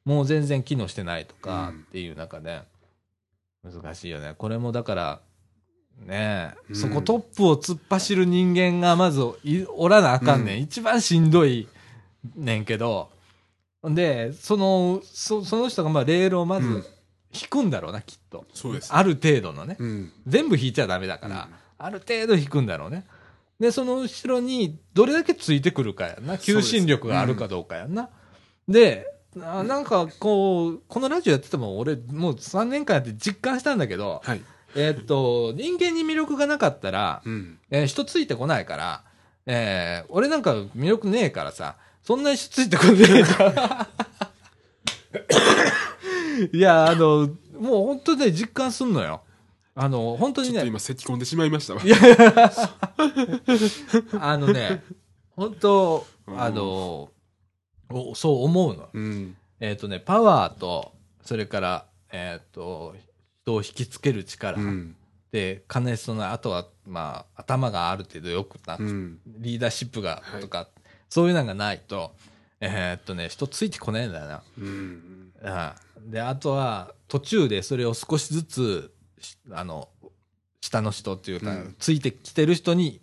[0.05, 1.80] もう全然機能してないとかうん。
[1.82, 2.62] っていう中で
[3.64, 4.34] 難しいよね。
[4.38, 5.20] これもだから
[5.99, 6.76] ねえ、うん。
[6.76, 10.62] そこトップを突っ走る人間がまずいおらなあかんねん。
[10.62, 11.68] 一番しんどい
[12.36, 13.09] ねんけど
[13.84, 16.88] でそのそその人がまあレールをまうんず
[17.34, 18.93] 引くんだろうな、きっとそうです。
[18.93, 20.11] ある程度のねうん。
[20.27, 23.05] 全部引いちゃダメだから、ある程度引くんだろうね。
[23.59, 26.38] で、その後ろにどれだけついてくるかやんな。
[26.38, 28.09] 求心力があるかどうかやんな。
[28.67, 29.07] で、
[29.39, 34.41] あなんかこう、このラジオやってても俺もう3年間やって実感したんだけど、はい。
[34.75, 37.59] えーっと、人間に魅力がなかったら、うん。
[37.69, 39.03] えー人ついてこないから、
[39.45, 43.89] えー俺なんか魅力ねえからさ、そんなに人ついてこねえから。
[46.52, 47.30] いや、あの、
[47.60, 49.22] もう本当ね、実感すんのよ。
[49.76, 51.82] あの、本当にね、ちょっと今、咳込んでしまいましたわ。
[54.20, 54.84] あのね、
[55.36, 57.10] 本当、うんあの、
[57.89, 58.89] おそう思うの。
[58.93, 59.36] うん。
[59.60, 60.93] えっ、とね、パワーと、
[61.24, 62.95] それから、えっ、と、
[63.43, 64.95] 人を引きつける力、うん。
[65.32, 69.20] で、兼ね備え、あとは、まあ、頭がある程度よくな、うん。
[69.26, 70.70] リーダーシップが、はいとか、
[71.12, 72.14] そういうのがないと、
[72.62, 74.43] えっ、とね、人ついてこないんだよな。
[74.57, 75.32] うん。
[75.41, 79.89] うん、で、あとは、途中でそれを少しずつ、しあの、
[80.62, 81.76] 下の人っていうか、うん。
[81.80, 83.01] ついてきてる人に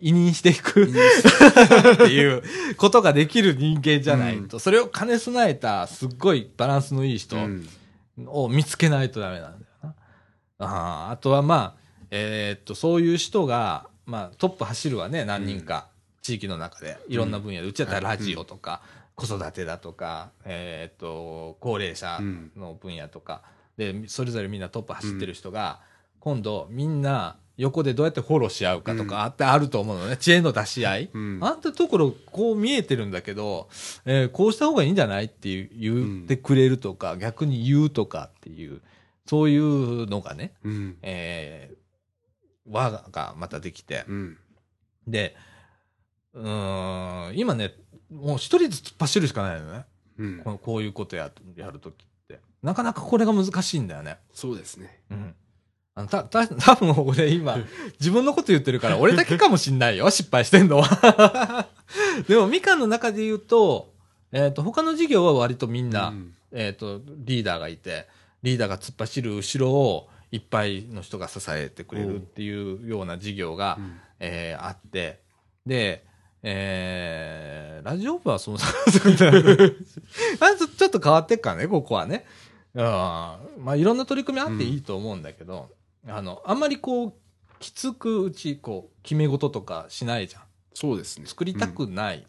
[0.00, 2.42] 委任していくっていう。
[2.78, 7.68] ことができる人間じゃないと、それを兼ね備えた、すっごいバランスのいい人うん。
[8.26, 9.94] を見つけないとダメなんだよな。
[10.60, 11.80] あーあとはまあ、
[12.10, 15.89] えーっと、そういう人が、まあ、トップ走るわね、何人か、
[16.22, 18.82] 地域の中で、いろんな分野で、うちだったらラジオとか、
[19.14, 22.18] 子育てだとか、えーっと、高齢者
[22.56, 23.42] の分野とか、
[23.76, 25.80] で、それぞれみんなトップ走ってる人が、
[26.18, 30.16] 今度、みんな、横でどうやってフォローし合うかとかあってあると思うのね。
[30.16, 31.10] 知恵の出し合い。
[31.12, 33.68] うんあんたところこう見えてるんだけど、
[34.06, 38.80] えーこうした方がいいんじゃないっていう言ってくれるとか、逆に言うとかっていう、
[39.26, 40.96] そういうのがね、うん。
[41.02, 44.04] えー、輪がまたできて。
[44.08, 44.38] うん。
[45.06, 45.36] で、
[46.34, 47.74] うーん、今ね、
[48.10, 49.84] もう一人ずつ突っ走るしかないのね。
[50.18, 50.50] うんこ。
[50.50, 52.40] のこういうことややるときって。
[52.62, 54.18] なかなかこれが難しいんだよね。
[54.32, 55.00] そうですね。
[55.10, 55.34] うん。
[55.94, 57.58] あの、た、た、多分俺今、
[57.98, 61.68] 自分のこと言ってるから、俺だけかもしんないよ、 失敗してんのは。
[62.28, 63.92] でも、みかんの中で言うと、
[64.32, 68.06] えっ、と、他の事業は割とみんな、うんえっ、と、リーダーがいて、
[68.42, 75.20] リーダーが突っ走る後ろをいっぱいの人が支えてくれるっていうような事業が、うんえーあって、
[75.66, 76.04] で、
[76.42, 78.58] えー、ラジオ部はその、
[80.40, 82.26] まずちょっと変わってっからね、ここはね。
[82.74, 82.82] うん。
[82.82, 85.68] まあ、いろんな取り組みあっていいと思うんだけど、
[86.06, 87.14] あの、あんまりこう、
[87.58, 90.42] きつくうち、こう、決め事とかしないじゃん。
[90.72, 91.26] そうですね。
[91.26, 92.26] 作りたくない。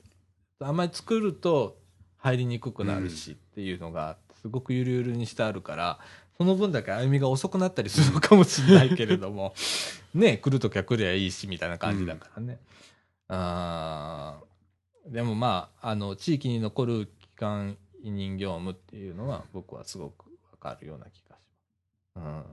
[0.59, 1.77] あんまり作ると
[2.17, 5.99] 入りにくくなるしっていうのが、すごくゆるゆるにしてあるから、
[6.37, 9.53] その分だけ歩みが遅くなったりするのかもしれないけれども、
[10.13, 12.59] ね、来るときは来りゃいいし、みたいな感じだからね。
[13.33, 21.41] あーでもまあ、あの、地域に残る機関委任業務っていうのは僕はすごくわかるような気がし
[22.15, 22.25] ます。
[22.25, 22.43] うん。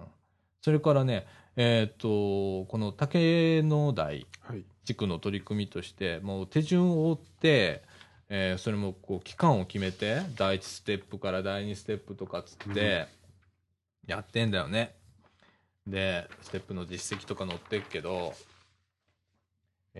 [0.63, 1.27] それからね、
[1.57, 4.65] えっ、と、この竹の台、はい。
[4.89, 7.83] 地区の取り組みとしてもう手順を追って、
[8.31, 13.07] えーそれもこう期間を決めて第1ステップから第2ステップとかつって
[14.07, 14.95] やってんだよね。
[15.87, 18.33] でステップの実績とか載ってっけど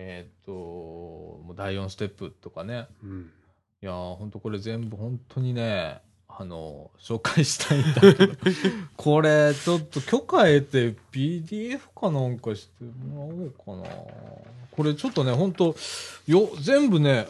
[0.01, 2.87] えーっともう第4ステップとかね。
[3.03, 3.31] うん。
[3.81, 8.33] いやーほんとこれ全部本当にねあの紹介したいんだけど。
[8.95, 13.95] これちょっと許可得て PDF かなんかしてもらおうかな。
[14.71, 15.75] これちょっとね本当
[16.27, 17.27] よ全部ね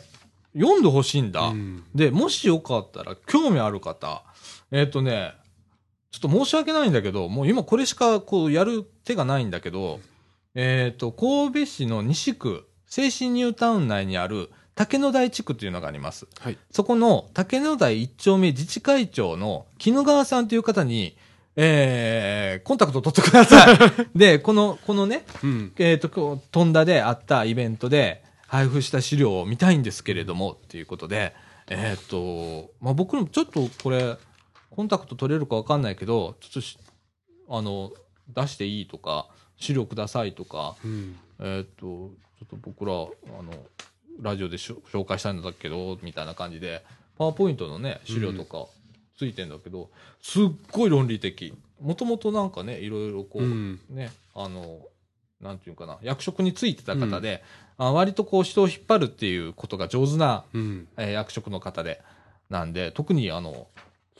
[0.53, 1.83] 読んでほしいんだ、うん。
[1.95, 4.23] でもしよかったら興味ある方。
[4.69, 5.33] えっ、とね
[6.11, 9.99] ちょっと申し訳ないんだけどもう今これしかこうやる手がないんだけど
[10.55, 16.57] えっ、と神戸市の西区精神ニュータウン内にある竹野台地区っていうのがありますはい。
[16.71, 21.17] そこの竹野台一丁目自治会長の絹川さんという方に、
[21.57, 23.77] えー、コンタクト取ってください。
[24.17, 25.73] で、この、このね、うん。
[25.77, 31.35] えっ、と、こう飛んだであったイベントで配布した資料を見たいんですけれども、っていうことで、
[31.67, 34.15] えっ、と、まあ、僕もちょっとこれ、
[34.69, 36.77] コンタクト取れるかわかんないけど、ちょっとし、
[37.49, 37.91] あの、
[38.29, 39.27] 出していいとか、
[39.59, 41.15] 資料くださいとか、うん。
[41.39, 42.09] えーっと、ちょ
[42.45, 43.53] っと僕ら、あの、
[44.21, 46.83] ラジオで紹介したいんだけど、みたいな感じで、
[47.17, 48.65] パワーポイントのね、資料とか
[49.17, 49.89] ついてんだけど、
[50.21, 51.53] すっごい論理的。
[51.81, 54.79] もともとなんかね、いろいろこう、うんね、あの、
[55.41, 57.43] なんていうかな、役職についてた方で、
[57.77, 60.87] あ割とこう人を引っ張るっていうことが上手な、うん。
[60.97, 62.01] えー役職の方で、
[62.49, 63.67] なんで、特にあの、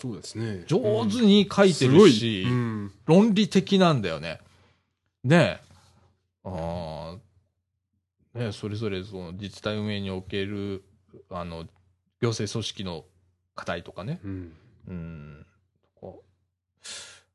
[0.02, 0.64] そうですね。
[0.68, 2.92] 上手に書いてるし、うん。
[3.06, 4.40] 論理的なんだよね。
[5.24, 5.60] で、
[6.44, 10.84] あーね、それぞれその自治体運営における
[11.30, 11.66] あの
[12.22, 13.06] 行政組織の
[13.56, 14.54] 課題とかね、うん。
[14.88, 15.46] うん、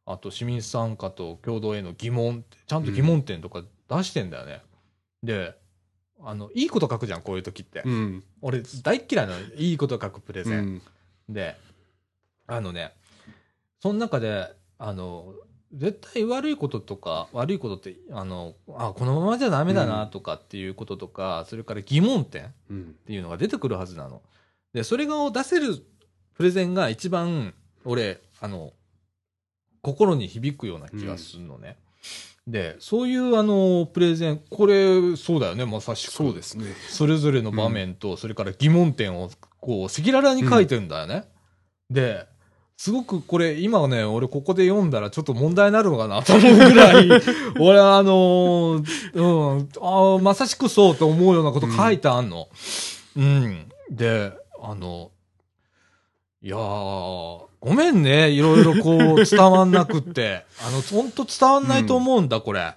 [0.07, 4.63] あと市民参加と共同への疑問ちゃんと疑問点とか出してんだよね。
[5.23, 5.55] で、
[6.23, 7.83] あの、いいこと書くじゃん、こういう時って。
[7.85, 8.25] うん。
[8.41, 9.41] 俺、大っ嫌いなの。
[9.57, 10.59] いいこと書くプレゼン。
[10.59, 10.83] うん。
[11.29, 11.57] で、
[12.47, 12.95] あのね、
[13.81, 15.35] その中で、あの、
[15.75, 22.95] 絶対悪いこととか、悪いことって、あの、あ、このままじゃダメだなとかっていうこととか、それから疑問点っうん。
[23.07, 24.23] ていうのが出てくるはずなの。
[24.73, 25.77] で、それが出せる
[26.35, 27.55] プレゼンが一番、
[27.85, 28.73] 俺、あの、
[29.83, 31.77] 心に響くような気がするのね。
[32.47, 36.13] で、そういうあの、プレゼン、これ、そうだよね、まさしく。
[36.13, 36.67] そうですね。
[36.89, 41.25] それぞれの場面と、それから疑問点を、こう、赤裸々に書いてんだよね。
[41.91, 42.27] で、
[42.77, 47.09] すごくこれ、今はね、俺ここで読んだらちょっと問題になるのかなと思うぐらい、
[47.61, 49.21] 俺あのーう
[49.61, 52.49] ん、あーまさしくそうと思うようなこと書いてあんの。
[53.17, 53.67] うん。
[53.91, 55.11] で、あの、
[56.43, 56.59] いやー、
[57.61, 60.45] ごめんね、いろいろこう、伝わんなくって。
[60.67, 62.75] あの、ほんと伝わんないと思うんだ、これ。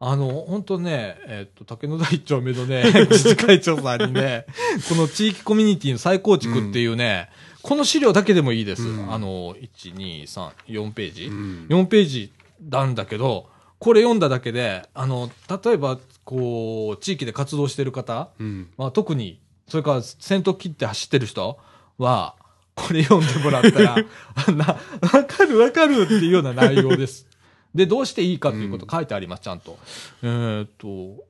[0.00, 4.46] あの、本当ね、えっと、竹野台一丁目のね、 自治会長さんにね、
[4.88, 7.28] この地域コミュニティの再構築っていうね、
[7.64, 8.82] この資料だけでもいいです。
[8.82, 11.66] うんあの、1、2、3、4ページ、うん。
[11.70, 12.32] 4ページ
[12.68, 13.48] なんだけど、
[13.78, 15.30] これ読んだだけで、あの、
[15.64, 18.70] 例えば、こう、地域で活動してる方、うん。
[18.76, 21.58] まあ、特に、それから先頭切って走ってる人
[21.96, 22.36] は、
[22.74, 23.96] これ読んでもらったら、
[24.46, 24.66] あな、
[25.10, 27.26] わかるわかるっていうような内容です。
[27.74, 29.78] で、どうしていいかっていうこと書いてあります、ちゃんと。
[30.22, 31.24] えーっと、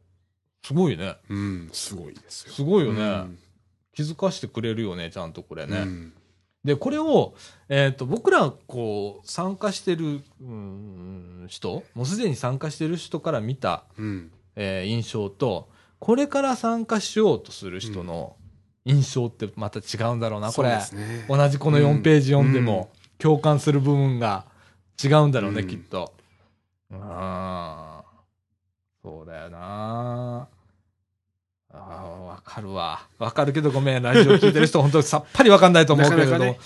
[0.65, 1.17] すごいね。
[1.29, 1.69] うん。
[1.73, 2.53] すごいですよ。
[2.53, 3.03] すごいよね。
[3.03, 3.39] うん
[3.95, 5.87] 気づかしてくれるよね、ちゃんとこれね。
[6.65, 7.35] うんで、これを、
[7.69, 14.33] えーっと、僕ら、こう、参加してる、うん、人、もうすでに参加してる人から見た、うん。
[14.57, 18.37] えー印象と、これから参加しようとする人の
[18.85, 20.71] 印象ってまた違うんだろうな、これ。
[20.71, 21.27] そうですね。
[21.29, 24.47] 同じこの4ページ読んでも、共感する部分が
[25.03, 26.15] 違うんだろうね、うんきっと。
[26.93, 28.23] ああ、
[29.03, 30.49] そうだよな。
[31.77, 33.01] ああ、わかるわ。
[33.19, 36.39] わかるけどごめん、ラジオ聞いてる人 本当にさっぱりわかんないと思うけれども。
[36.39, 36.61] なかなかね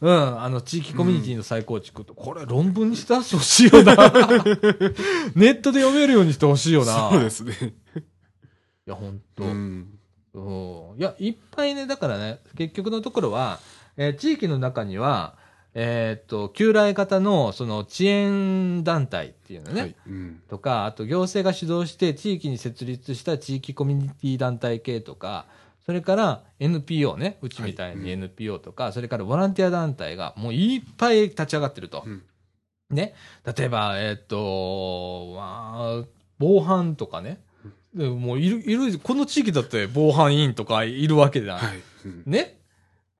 [0.00, 3.94] うん、あの、地域コミュニティの再構築と、これ論文にして出してほしいよな。
[5.34, 7.10] ネットで読めるようにしてほしいよな。
[7.10, 7.74] そうですね。
[8.86, 9.44] いや、本当。
[9.44, 9.98] うん。
[10.32, 13.58] うんいや、いっぱいね、だからね、結局のところは、
[13.96, 15.34] えー地域の中には、
[15.74, 19.96] えーっと、旧来型の、その、遅延団体っていうのね、はい。
[20.06, 20.42] うん。
[20.48, 25.46] とか、あと行政が主導して地域に設立した地域コミュニティ団体系とか、
[25.86, 32.02] それから NPO ね、うちみたいに NPO とか、それからボランティア団体がもういっぱい立ち上がってると。
[32.06, 32.22] うん
[32.90, 33.14] ね。
[33.56, 36.04] 例えば、えーっと、まあ、
[36.38, 37.40] 防犯とかね。
[37.94, 41.58] でもういる、いる、この地域だって防犯委員とかいるわけじゃん。
[41.58, 41.82] はい。
[42.04, 42.59] うんね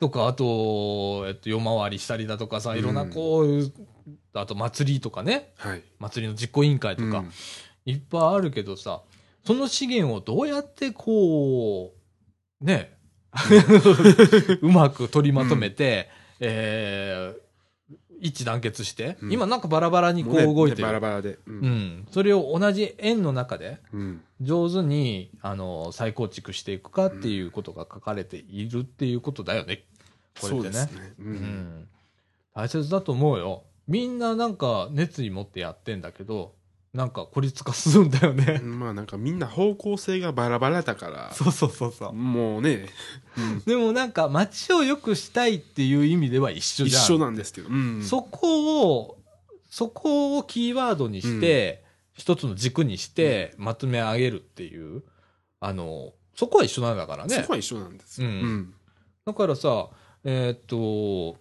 [0.00, 3.72] とか、あと、えっと、夜回りしたりだとかさ、いろんなうんこう、
[4.32, 5.82] あと祭りとかね、はい。
[5.98, 7.30] 祭りの実行委員会とか、うん
[7.86, 9.00] いっぱいあるけどさ、
[9.44, 11.94] その資源をどうやってこ
[12.60, 12.92] う、ね、
[14.60, 16.08] う まく取りまとめて、
[16.40, 17.50] えー
[18.22, 20.82] 一致団結して、うん今なんかバラバラにこうね動いてる。
[20.82, 21.30] バラバラで。
[21.30, 21.40] う。
[21.46, 22.06] うんん。
[22.10, 24.20] それを同じ円の中でうん。
[24.42, 29.84] 上手に、あの、再構築していくかっていうことが書かれているっていうことだよね。
[30.40, 30.72] これってね。
[30.74, 31.14] そうですね。
[31.18, 31.22] う。
[31.22, 31.88] うんん。
[32.54, 33.64] 大切だと思うよ。
[33.86, 36.54] みんななんか熱意持ってやってんだけど、
[36.92, 38.58] なんか孤立化するんだよね。
[38.58, 42.12] まあなんかみんな方向性がバラバラだから、そうそうそうそう。
[42.12, 42.88] もうね、
[43.38, 47.04] うん でもなんか街を良くしたいっていう意味では一緒一じゃん。
[47.04, 47.68] 緒なんですけど。
[47.68, 49.18] うんそこを、
[49.70, 55.04] そこをキーワードにして、一つの軸にしてまとめ上げるっていう、
[55.60, 57.52] あの、そこは一緒なんだからねそこ。
[57.52, 58.28] は一緒なんですよ。
[58.28, 58.74] うんうん。
[59.26, 59.88] だからさ、
[60.24, 61.38] えーっと、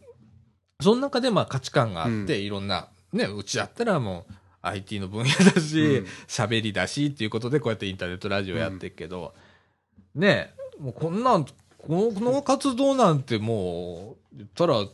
[0.82, 9.34] その中でまあ価値観があって、うんいろんな、ね、うちだったらもう IT の分野だしうん、喋、りだしっていうことでこうやってインターネットラジオやってるけど、
[10.16, 11.52] ね、もうこんなん、こ
[11.88, 14.86] のこの活動なんてもう、言ったら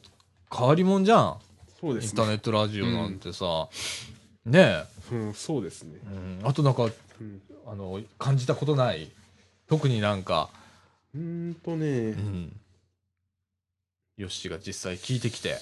[0.55, 1.37] 変わりもんじゃん。
[1.81, 2.09] そうですね。
[2.11, 3.67] インターネットラジオなんてさ、
[4.45, 5.99] ねうん、そうですね。
[6.41, 6.87] うん、あとなんか、う
[7.23, 9.09] んあの、感じたことない？
[9.67, 10.49] 特になんか、
[11.15, 12.55] うーんとうね、ん。
[14.17, 15.57] ヨッシーが実際聞いてきて。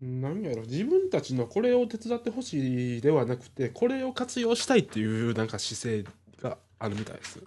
[0.00, 6.10] 何やろ、自分たちのこれを手伝ってほしいではなくて、これを活用したいっていうなんか姿勢
[6.42, 7.42] があるみたいです。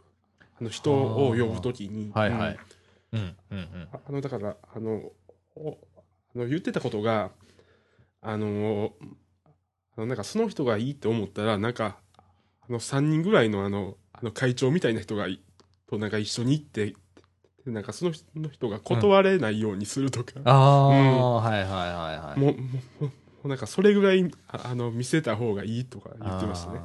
[0.59, 2.11] あの人を呼ぶときに。
[2.13, 2.59] はいはい
[3.13, 3.35] うん。
[3.51, 3.87] うん。
[3.91, 5.11] ああのだからあの
[5.55, 5.77] お
[6.35, 7.31] あの言ってたことが
[8.21, 8.93] あの
[9.95, 15.41] あのなんかその人がいいと思ったらなんかあの3人ぐらいのあのあの会長みたいな人がい
[15.87, 16.95] となんか一緒に行ってで
[17.71, 22.39] なんかその人の人が断れないようにするとか、ああ、はいはいはいはい。
[22.39, 23.11] もうもうも
[23.45, 26.79] うなんかそれぐらいああの見せた方がいいとか言ってましたね。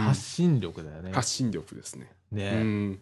[0.00, 1.12] 発信力だよね。
[1.12, 2.98] 発信力ですね、ね、うん。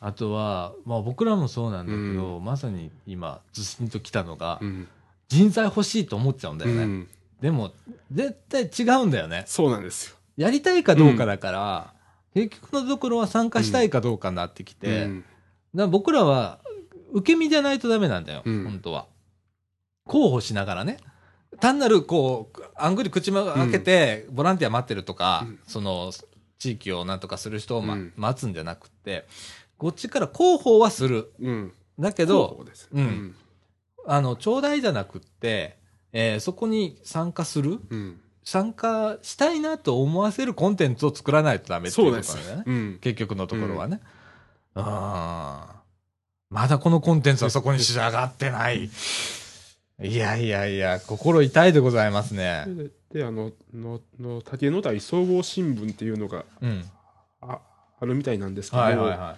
[0.00, 4.88] あとは、まあ僕らもそうなんだけど、まさに今、ずしんときたのが、うん。
[5.28, 6.82] 人材欲しいと思っちゃうんだよね。
[6.82, 7.08] うん。
[7.40, 7.72] でも、
[8.12, 9.44] 絶対違うんだよね。
[9.46, 10.16] そうなんですよ。
[10.36, 11.94] やりたいかどうかだから、
[12.34, 15.08] 結局のところは参加したいかどうかになってきて、
[15.84, 16.60] ら僕らは
[17.12, 18.64] 受け身じゃないとダメなんだよ、うん。
[18.64, 19.06] 本当は。
[20.06, 20.98] 候補しながらね。
[21.60, 25.58] 単なる、こう、あんぐり口も開けて、ボランティア待ってるとか、うん。
[25.66, 26.12] その、
[26.58, 28.12] 地域をなんとかする人を、まうん。
[28.16, 29.26] 待つんじゃなくて、
[29.78, 31.32] こっちから広報はする。
[31.40, 31.72] うん。
[31.98, 33.34] だけど、そうん。
[34.06, 35.78] あの、ちょうだいじゃなくって、
[36.12, 37.78] えーそこに参加する。
[37.90, 38.20] うん。
[38.44, 42.62] 参加したいなと思わせるコンテンツを作らないとダメっていうことなんだよね。
[42.64, 42.98] うん。
[43.00, 44.00] 結局のところはね。
[44.76, 45.82] ああ。
[46.50, 48.88] まだこのコンテンツはそこに仕上がってない。
[50.02, 52.64] いやいやいや、心痛いでございますね。
[52.66, 56.84] でであののの竹野台総合新聞っていうのがうん。
[57.40, 57.60] あ
[57.98, 59.36] あるみたいなんですけど、はいはいは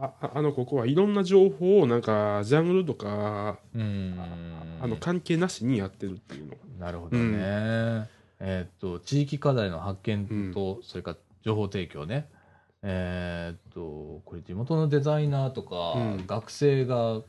[0.00, 3.78] あああのここはいろんな情報をなんかジャンルとかい。
[3.78, 4.18] うん。
[4.80, 8.08] あの関係なしにやってるっていうのが、なるほどね。
[8.40, 12.28] えーっと、地域課題の発見と、それから情報提供ね。
[12.82, 16.26] えーっと、これ地元のデザイナーとか、うん。
[16.26, 17.20] 学生が、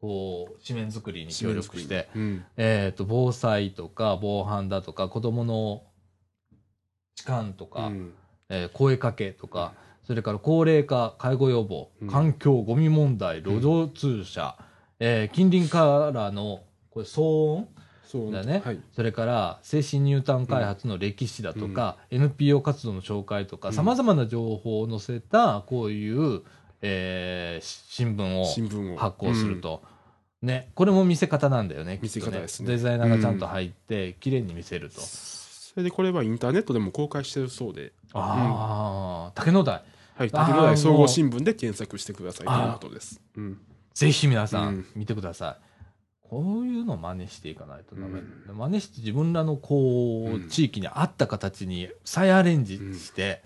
[0.00, 2.44] こう、紙面作りに協力して、うん。
[2.56, 5.82] えーっと、防災とか防犯だとか、子供の
[7.14, 8.12] 痴漢とか、うん。
[8.48, 9.74] えー声かけとか、
[10.04, 14.56] それから高齢化、介護予防うん、環境、ゴミ問題、路上通車、
[14.98, 17.68] えー近隣からの、これ騒音
[18.30, 18.42] だ。
[18.42, 18.62] ね。
[18.64, 18.80] はい。
[18.94, 26.42] それから精神ニュータウン開発の歴史だとか、NPO 活動の紹介とか、さまざまな情報を載せた、こういう、
[26.80, 28.96] えーし新聞を。
[28.96, 29.82] 発行する、と。
[30.42, 31.98] ね、これも見せ方なんだよね。
[32.00, 32.68] 見せ方ですね。
[32.68, 35.00] デザイナーがちゃんと入って、綺麗に見せると。
[35.00, 35.06] うん
[35.78, 39.82] それでこれはインターネットでも公開してるそうで、ああ、竹野台。
[40.16, 43.60] はい、竹野台総合新聞で検索してくださいということです、うん、
[43.94, 44.86] ぜひ皆さうんん。
[44.96, 45.67] 見てください。
[46.28, 48.20] こういうのを真似していかないとダメ。
[48.20, 53.42] うん真似して自分らのこう、うん地域に合った形に再アレンジして、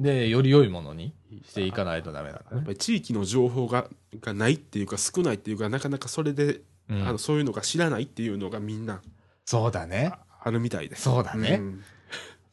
[0.00, 1.14] で、より良いものに
[1.44, 2.56] していかないとダメだからね。
[2.56, 3.88] やっぱり地域の情報が
[4.20, 9.00] がないっていうか少ないっていうかなかなかそれでうんあのそういうのが知らないっていうのがみんな
[9.44, 10.12] そうだね。
[10.42, 11.02] あるみたいです。
[11.02, 11.82] そうだねん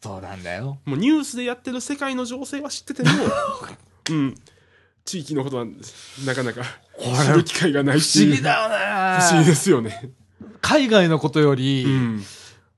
[0.02, 0.80] そうなんだよ。
[0.86, 3.10] もうニュースでやってる世界の情勢は知ってても、
[4.10, 4.36] うん、
[5.06, 5.66] 地域のことは
[6.26, 6.64] なかなか
[7.00, 8.76] 知る機会がない不思議だよね。
[9.22, 10.12] 不思議ですよね。
[10.62, 12.24] 海外のことより、うん。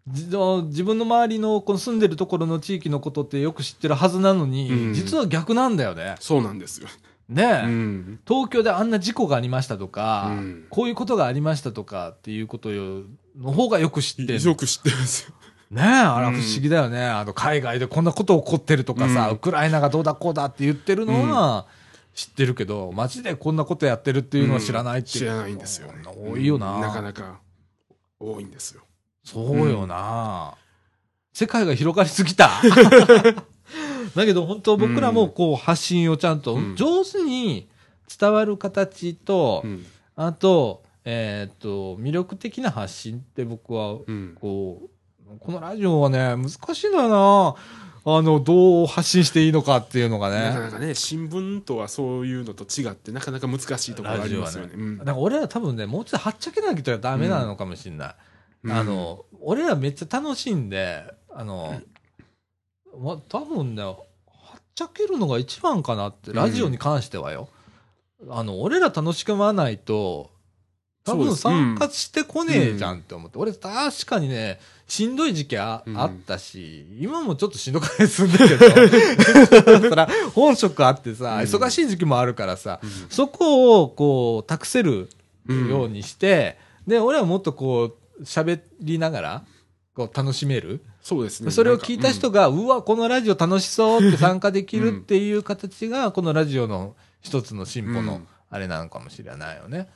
[0.08, 0.28] じ
[0.68, 6.16] 自分の周りのこの住んでるところの地域のことってよく知ってるはずなのに、うん実は逆なんだよね。
[6.20, 6.88] そうなんですよ。
[7.30, 8.20] ねえ、うん。
[8.28, 14.44] 東京であんな事故がありましたとか、うんこういうことがありましたとかっていうことの方がよく知ってる。
[14.44, 15.34] よく知ってるんですよ。
[15.72, 17.06] ねえ、あらうん不思議だよね。
[17.06, 21.66] あの海外でこんなこと起こってるとかさ、うんウクライナがどうだこうだって言ってるのは
[22.14, 25.20] 知ってるけど、街でこんなことやってるっていうのは知らないっていう。
[25.20, 26.04] 知らないんですよね。
[26.06, 26.76] 多いよな。
[26.76, 27.40] うんなかなか
[28.20, 28.82] 多いんですよ。
[29.24, 30.56] そうよな、
[31.34, 32.50] 世界が広がりすぎた。
[34.16, 37.68] だけど本当僕らもこう発信をちゃんとうん上手に
[38.20, 39.86] 伝わる形と、うん。
[40.16, 44.38] あと、えーっと、魅力的な発信って僕は、うん。
[44.40, 47.56] こう、このラジオはね、難しいんだよな。
[48.06, 50.50] あの、どう発信していいのかっていうのがね。
[50.50, 54.74] なかなかね、新聞とはそういうのと違って、なかなか難しいところがありますよね。
[54.76, 58.16] うんだから俺ら多分ね、もうちょっとはっちゃけなきゃダメなのかもしれない。
[58.64, 61.82] うんあの、俺らめっちゃ楽しんで、あの、
[62.98, 67.50] ま、多分ね、はっちゃけるのが一番かなって、ラジオに関してはよ。
[68.30, 70.32] あの、俺ら楽しくまないと、
[71.04, 73.38] 多分参加してこねえじゃんって思って。
[73.38, 74.60] 俺確かにね、
[74.94, 76.00] しんどい時期あ,、うん。
[76.00, 81.40] あったし、今もちょっとしんどくないすんだけど、 そら、本職あってさ、うん。
[81.40, 82.90] 忙しい時期もあるからさ、うん。
[83.10, 85.10] そこをこう、託せる
[85.48, 89.46] うんようにして、で、俺はもっとこう、喋りながら、
[89.96, 90.84] こう、楽しめる。
[91.02, 91.50] そうですね。
[91.50, 98.28] それを聞いた人が、が、うわ、このラジオ楽しそうって参加できるっていう形が、このラジオの一つの進歩のうん。
[98.52, 99.90] あれなのかもしれないよね。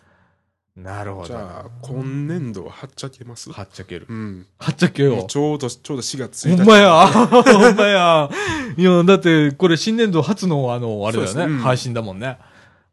[0.77, 1.27] なるほど。
[1.27, 3.51] じゃあ、今年度ははっちゃけます？
[3.51, 4.13] はっちゃけるう。
[4.13, 4.45] ん。
[4.59, 5.27] はっちゃけよもう。
[5.27, 6.63] ちょうど、ちょうど4月ほ1日。
[6.63, 7.07] んまや。
[7.09, 8.29] ほんまや。
[8.77, 11.33] いや、だって、これ新年度初の、あの、あれだよね。
[11.33, 12.37] そうですうん配信だもんね。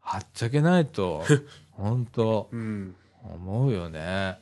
[0.01, 1.23] はっちゃけないと、
[1.73, 2.95] ほんと、うん。
[3.23, 4.39] 思うよね。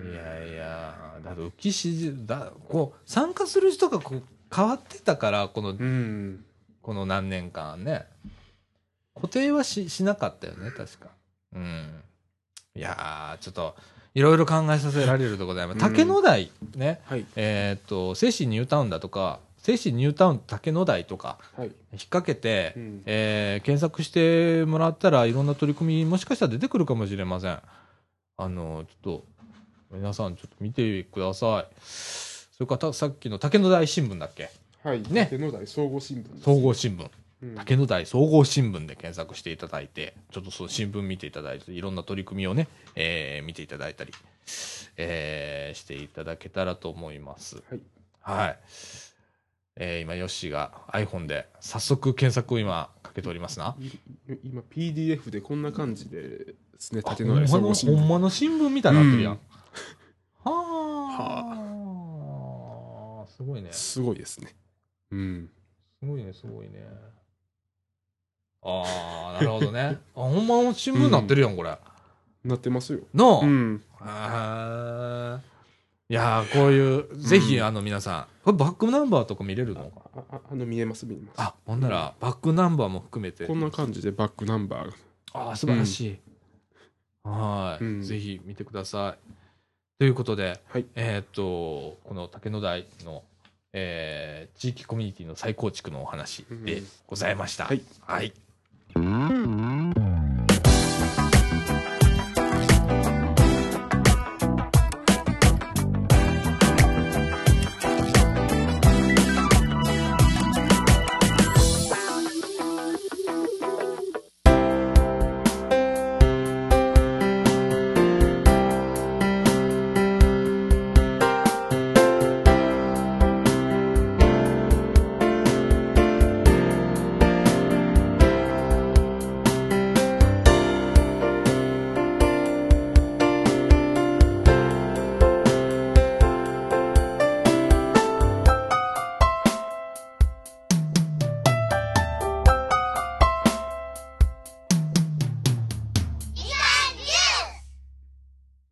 [0.00, 4.22] いやいや、だって浮き沈だ、こう、参加する人がこう
[4.54, 6.44] 変わってたから、この、うん。
[6.80, 8.06] この何年間ね。
[9.14, 11.08] 固定はししなかったよね、確か。
[11.54, 12.02] うん。
[12.74, 13.74] いやー、ちょっと、
[14.14, 17.26] いろいろ考えさせられるところで、うん竹野台ね、はい。
[17.36, 21.68] えーっと、精神ニュータウンだとか、精神ニュータウン竹野台とか、はい。
[21.68, 21.74] 引っ
[22.10, 27.58] 掛けて、うんえー検索してもらったらいろんな取り組みもしかしたら出てくるかもしれません。
[28.38, 29.24] あの、ちょっと、
[29.92, 31.74] 皆さんちょっと見てください。
[31.86, 34.50] それからたさっきの竹野台新聞だっけ？
[34.82, 35.02] はい。
[35.10, 36.42] ね竹野台総合新聞です。
[36.44, 37.08] 総合新聞。
[37.42, 44.12] うん竹野台総合新聞で検索していただいて、ちょっとその新聞見ていただいて、いろんな取り組みをね、えー見ていただいたり、
[44.96, 47.56] えーしていただけたらと思います。
[47.68, 47.80] はい。
[48.20, 48.58] はい。
[49.76, 53.74] えー今、ヨッシーが iPhone で早速検索を今かけておりますな。
[53.80, 53.88] い
[54.44, 57.96] 今 PDF でこんな感じでですね、あ竹野台総合新聞。
[57.96, 59.32] ほんまの新聞みたいになってるやん。
[59.32, 59.40] うん
[60.44, 63.26] はあ。
[63.28, 63.72] すごいね。
[63.72, 64.54] すすごいですね。
[65.10, 65.50] うん。
[66.02, 66.84] ごいね、すごいね。
[68.62, 69.98] ああ、なるほどね。
[70.14, 71.76] あ、ほんまの新聞になってるやん、これ。
[72.44, 73.00] なってますよ。
[73.14, 73.38] なあ。
[73.40, 73.82] うん。
[74.00, 75.40] へー
[76.08, 79.90] いやーこういう、ぜひ、うんあの、皆さん、これバックナンバーとか見れるの？
[80.14, 81.40] あああの見えます見えます。
[81.40, 83.46] あ、ほんなら、バックナンバーも含めて。
[83.46, 84.92] こんな感じでバックナンバーが。
[85.32, 86.18] ああ、素晴らしい。
[87.24, 89.32] はい、うんぜひ見てください。
[90.00, 93.22] ということで、はいえーっと、この竹野台の、
[93.72, 97.64] えー地域コミュニティの再構築のお話でございました。
[97.64, 97.82] はい。
[98.00, 98.32] はい。
[98.94, 100.01] 嗯。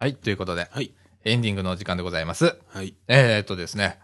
[0.01, 0.95] はい、ということで、はい。
[1.27, 2.57] エンディングのお時間でございます。
[2.69, 2.95] はい。
[3.07, 3.99] えーっとですね、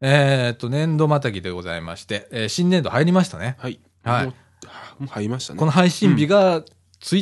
[0.00, 3.54] えーっと、年度またぎでございまして、えー新年度入りましたね。
[3.60, 3.78] はい。
[4.02, 4.32] はいも
[5.02, 5.60] う入りましたね。
[5.60, 6.64] この配信日が1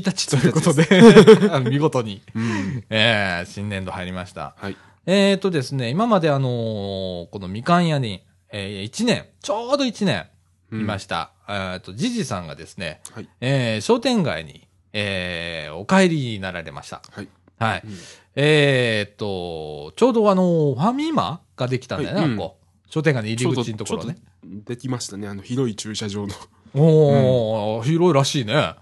[0.02, 0.88] 日ということで、
[1.70, 2.84] 見事に、うん。
[2.88, 4.55] えー新年度入りました。
[4.56, 4.76] はい。
[5.05, 10.26] えーとですね、今まであのーこのみかん屋に、え1年、ちょうど1年、
[10.72, 11.32] いましした。
[11.51, 17.02] えーと、じじさんがですね、はいえー商店街に、えーお帰りになられました。
[17.12, 17.28] はい。
[17.58, 17.82] はい。
[17.84, 17.90] うん
[18.38, 24.16] えーと、ちょうどあの、ファミマができたんだよね、はいあこう商店街の入り口のところね。
[24.44, 25.26] できましたね。
[25.26, 26.34] あの、広い駐車場の。
[26.74, 28.74] おー、広いらしいね。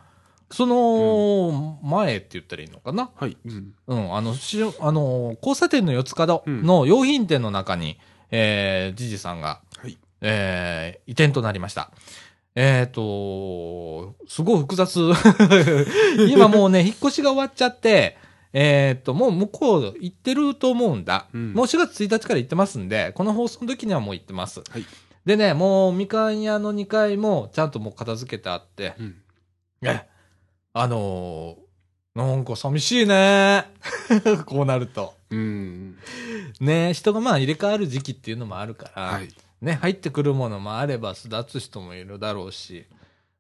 [0.51, 3.11] その、前って言ったらいいのかな？
[3.17, 3.37] はい。
[3.47, 3.75] うん。
[3.87, 7.99] うん、あの、しあの、交差点の四つ角の用品店の中に、
[8.31, 9.97] えー、じじさんが、はい。
[10.21, 11.91] えー、移転となりました。
[12.55, 15.01] えっ、と、すごい複雑。
[16.31, 18.19] 今もうね、引っ越しが終わっちゃって、
[18.55, 21.27] えっ、と、もう向こう行ってると思うんだ。
[21.35, 24.61] うんもう4月1日から行ってますんで、この放送の時にはもう行ってます。
[24.61, 24.87] はい。
[25.27, 29.17] でね、もうみかん屋の2階もちゃんともう片付けてあって、うん。
[29.83, 30.07] え、
[30.73, 31.65] あのー
[32.15, 33.65] なんか寂しいね。
[34.47, 35.15] こうなると。
[35.31, 35.99] うん。
[36.61, 39.29] ね人がまあ入れ替わる時期っていうのもあるから、はい。
[39.61, 42.87] ね、入ってくるものもあれば巣立つ人もいるだろうし、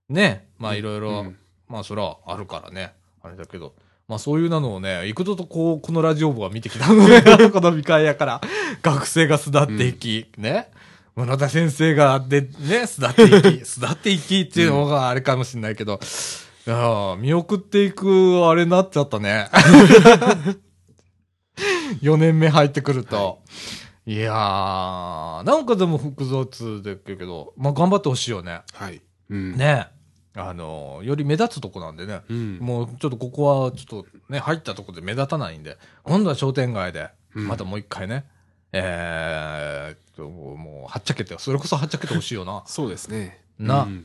[0.08, 1.38] ね、まあいろいろ、うん
[1.68, 3.74] まあそれはあるからね、あれだけど、
[4.06, 8.40] まあそういうのをね、幾度とこう、このラジオ部は見てきたのね、 この見返やから、
[8.82, 10.70] 学生が巣立っていき、ね、
[11.16, 16.00] 村田先生がで、ね、巣立っていき、 巣立っていきっていうのがあれかもしれないけど、
[16.66, 19.48] いやー見送っていく、あれになっちゃったね。
[22.02, 23.40] 4年目入ってくると。
[24.06, 28.60] い、やー、なんかでも複雑だけど、まあ頑張ってほしいよね。
[28.74, 29.00] はい。
[29.30, 29.56] うん。
[29.56, 29.88] ね
[30.36, 32.22] あの、より目立つとこなんでね。
[32.28, 32.58] うん。
[32.58, 38.24] もうちょっとここはちょっとね、入ったとこで目立たないんで、今度は商店街で、うんまたもう一回ね、
[38.72, 42.62] えー、ともう、はっちゃけて、それこそはっちゃけてほしいよな。
[42.66, 43.40] そうですね。
[43.58, 44.04] なうん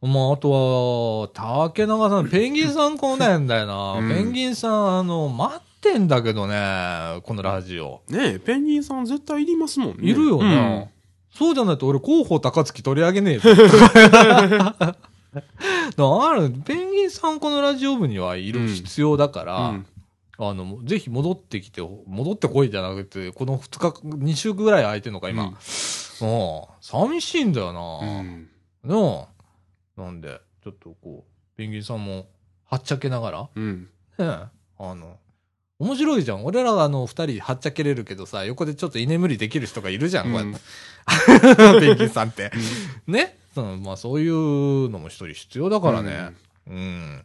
[0.00, 3.92] まあ、あとは、竹永さん、 ペンギンさん来ないんだよな。
[3.94, 8.02] うんペンギンさん、あの、待ってんだけどね、このラジオ。
[8.08, 9.96] ねえ、ペンギンさん絶対いりますもんね。
[10.02, 10.46] いるよな。
[10.46, 10.50] う
[10.80, 10.88] ん
[11.30, 13.50] そうじゃないと俺、広報高槻取り上げねえぞ。
[15.32, 19.86] だから、ペンギンさんこのラジオ部にはいる必要だから、うん
[20.40, 25.42] あの、ぜひ戻ってきて、戻ってこいじゃなくて、この2日、2週ぐらい空いてんのか、今。
[25.42, 25.56] うんうん。
[26.80, 28.20] 寂しいんだよな。
[28.20, 28.48] うん
[28.84, 29.28] な
[29.96, 30.00] あ。
[30.00, 32.28] なんで、ちょっとこう、ペンギンさんも、
[32.64, 33.82] はっちゃけながら、うん。
[33.82, 33.88] ね
[34.18, 34.24] え、
[34.78, 35.18] あの、
[35.80, 36.44] 面白いじゃん。
[36.44, 41.80] 俺らがあの、二人はっちゃけれるけどさ、横でちょっと居眠りできる人がいるじゃん、こうやって。
[41.80, 42.52] ペンギンさんって。
[43.06, 43.38] ね？
[43.62, 46.34] まあ、そういうのも一人必要だからね。
[46.66, 47.24] うん。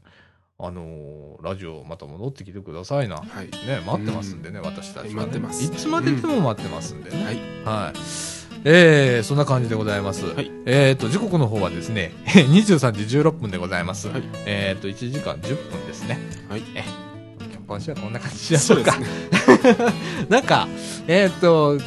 [0.59, 3.17] あのーラジオまた戻ってきてくださいな。
[3.17, 3.49] はい。
[3.67, 5.15] ね、待ってますんでね、私たちは、ね。
[5.15, 7.25] 待ってますいつまででも待ってますんでね。
[7.25, 7.35] はい。
[7.65, 7.97] はい。
[8.65, 10.25] えー、そんな感じでございます。
[10.25, 14.07] はいえっ、と、時刻の方はですね、 23時16分でございます。
[14.07, 16.17] はいえっ、と、1時間10分ですね。
[16.47, 16.63] はい。
[17.67, 18.93] 今週はこんな感じでしょうか。
[18.93, 19.93] そうですね。
[20.29, 20.67] なんか、
[21.07, 21.77] えっ、と、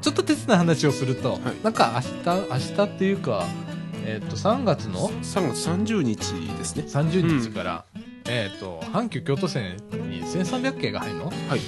[0.00, 3.46] ちょっと鉄な話をすると、はいなんか明日、明日っていうか、
[4.06, 6.84] えっ、と、3月の？3月30日ですね。
[6.86, 7.84] 30日から、
[8.28, 11.26] えっ、と、阪急京都線に1300系が入るの？
[11.26, 11.60] はい。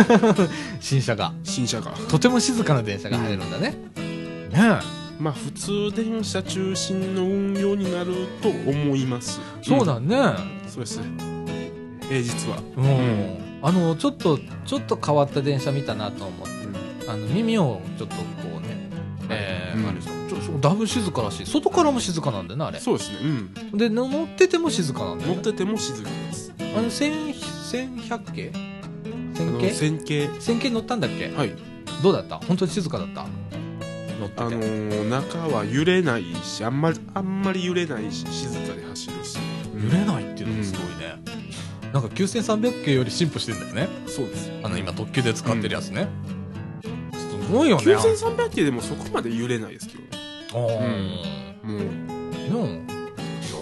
[0.80, 1.32] 新車が。
[1.42, 1.92] 新車が。
[2.08, 3.74] とても静かな電車が入るんだね。
[4.50, 8.12] ねまあ、普通電車中心の運用になる
[8.42, 9.40] と思います。
[9.60, 9.64] え。
[9.64, 10.16] そうだね。
[10.16, 10.68] うん。
[10.68, 11.00] そうです。
[12.02, 12.58] 平日は。
[12.76, 13.36] うん。
[13.62, 16.52] あの、ちょっと、ちょっと変わった電車見たなと思って、
[17.08, 18.51] あの、耳をちょっとこうね、
[19.32, 21.46] えーうんあれそうちょそうだいぶ静からしい。
[21.46, 22.78] 外からも静かなんだよな、あれ。
[22.80, 23.18] そうですね。
[23.72, 23.78] うん。
[23.78, 25.34] で、の乗ってても静かなんだよね。
[25.36, 26.52] 乗ってても静かです。
[26.76, 28.52] あの、千、千百系
[29.34, 30.28] 千系線形。
[30.40, 31.30] 千系乗ったんだっけ？
[31.36, 31.52] はい。
[32.02, 32.38] どうだった？
[32.38, 33.26] 本当に静かだった？
[34.20, 34.42] 乗ってて。
[34.42, 39.38] あのー、中は揺れないし、あんまり、あんまり揺れないし、静かで走るし。
[39.84, 41.20] 揺れないっていうのがすごいね。
[41.92, 43.88] なんか9300系より進歩してんだよね。
[44.06, 44.50] そうです。
[44.62, 46.08] あの、今特急で使ってるやつね。
[47.46, 47.82] すごいよね。
[47.82, 50.08] 9300系でもそこまで揺れないですけどね。
[50.52, 50.58] あー。
[50.58, 51.84] もう、ね
[52.38, 53.54] えいや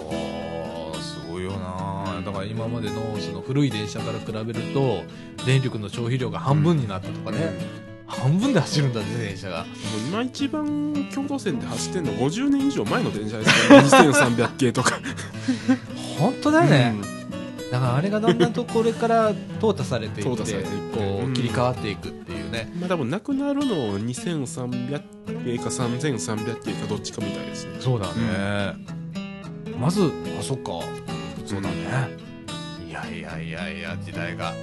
[0.93, 2.21] ーすごいよな。
[2.25, 5.03] だから今までのその古い電車から比べると
[5.45, 7.53] 電力の消費量が半分になったとかね、
[8.05, 9.59] 半分で走るんだね電車が。
[9.59, 9.67] もう
[10.09, 13.83] 今一番京都線で走ってんの50年以上前の電車ですから、
[14.13, 14.99] 2300系とか。
[16.19, 17.71] 本当だよね、うん。
[17.71, 20.43] だからあれがだんだんとこれから淘汰されていって。
[20.93, 21.33] こううん。
[21.33, 24.99] 切り替わっていくっていうね、まあ多分なくなるの2300
[25.45, 27.77] 系か3300系かどっちかみたいですね。
[27.79, 28.75] そうだね、
[29.79, 30.71] まずあそっか。
[31.45, 31.75] そうだね、
[32.87, 34.53] いやいやいやいや時代が。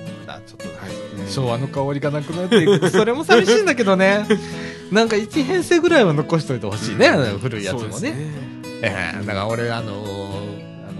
[0.46, 1.30] ちょっとはい。
[1.30, 4.26] 昭和の香りがなくなっていくそれも寂しいんだけどね。
[4.92, 7.08] なんか1編成ぐらいは残しといてほしいね、
[7.40, 7.90] 古いやつもね。
[7.90, 8.14] そうです
[8.82, 9.26] ええ。
[9.26, 10.17] だから俺あのーあの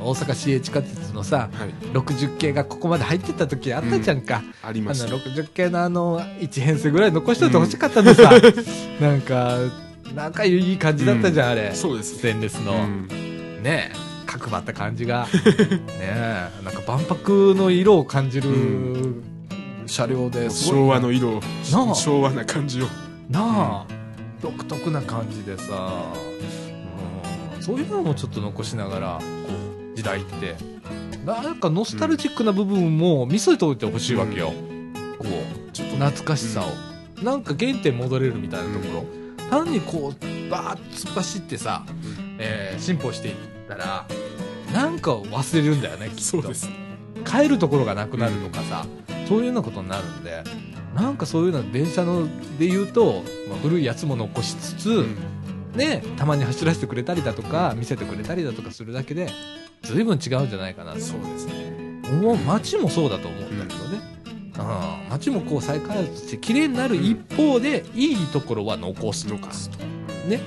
[0.09, 1.69] 大阪市営地下鉄のさ、はい。
[1.93, 4.43] 60系がここまで入ってった時あったじゃんか。
[4.63, 5.07] ありました。
[5.07, 8.31] あの、60系のあの、1編成ぐらい残しといてほしかったのさ。
[9.01, 9.59] なんか、
[10.15, 11.73] 仲いい感じだったじゃん、あれ。
[11.75, 12.23] そうですス。
[12.23, 12.73] テンレスの。
[12.73, 13.09] うん
[13.63, 15.27] ねえ、角張った感じが。
[15.67, 19.15] ねえ、なんか万博の色を感じるう
[19.87, 22.87] 車両で昭和の色昭和な感じを。
[23.29, 23.87] なあ、
[24.41, 26.49] 独特な感じでさ、うん
[27.61, 29.68] そういうのもちょっと残しながら、こう、
[29.99, 30.55] 時代って。
[31.27, 34.53] なんかノスタルジックな部分も見せておいてほしいわけよ。
[35.19, 37.25] こう、ちょっと懐かしさを。
[37.25, 39.51] なんか原点戻れるみたいなところ。
[39.51, 41.85] 単にこう、バーッと突っ走ってさ、
[42.39, 43.35] えー進歩していっ
[43.67, 44.07] たら、
[44.73, 46.53] なんか忘れるんだよね、きっと。
[47.25, 48.87] 帰るところがなくなるとかさ、
[49.29, 50.45] そういうようなことになるんで、
[50.95, 55.17] なんかそういうのは電車ので言うと、まあ、古いやつも残しつつ、うん
[55.75, 59.31] ね、たまに走らせてくれたりだとか、見せてくれたりだとかするだけで、
[59.83, 61.01] 随分違うんじゃないかなと。
[61.01, 62.03] そうですね。
[62.47, 64.01] 街もそうだと思うんだけどね。
[64.59, 69.49] うん、街もこう再開発して綺麗になる一方で、いいところは残すとか。
[70.29, 70.41] ね。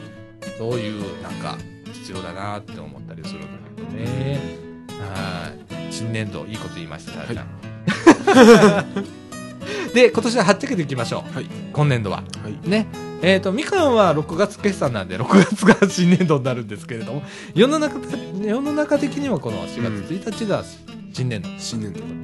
[0.57, 1.57] そういう、なんか、
[1.93, 4.39] 必要だなって思ったりするんだけどね。
[4.99, 5.53] は
[5.89, 5.93] い。
[5.93, 9.05] 新年度、いいこと言いました、さあちゃん。
[9.93, 11.35] で、今年ははっちゃけていきましょう。
[11.35, 11.45] はい。
[11.73, 12.17] 今年度は。
[12.17, 12.69] はい。
[12.69, 12.87] ね。
[13.21, 17.23] えっ、と、みかんは6月決算なんで、6月が新年度になるんですけれども、
[17.53, 17.99] 世の中、
[18.41, 20.63] 世の中的にはこの4月1日が
[21.13, 21.49] 新年度。
[21.57, 22.21] 新年度。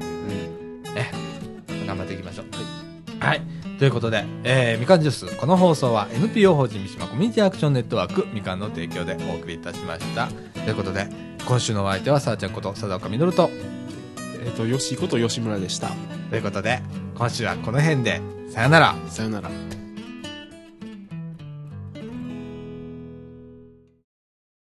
[1.87, 3.23] 頑張っていきましょう。
[3.23, 3.41] はい。
[3.79, 10.27] ということで、えー、みかんジュース、この放送は NPO 法人三島コミュニティアクションネットワークみかんの提供でお送りいたしました。
[10.53, 11.07] ということで、
[11.47, 13.49] 今週のお相手はさあちゃんこと佐岡みのると、
[14.47, 15.89] えっと、吉井こと吉村でした。
[16.29, 16.79] ということで、
[17.15, 18.95] 今週はこの辺で、さよなら。
[19.09, 19.76] さよなら。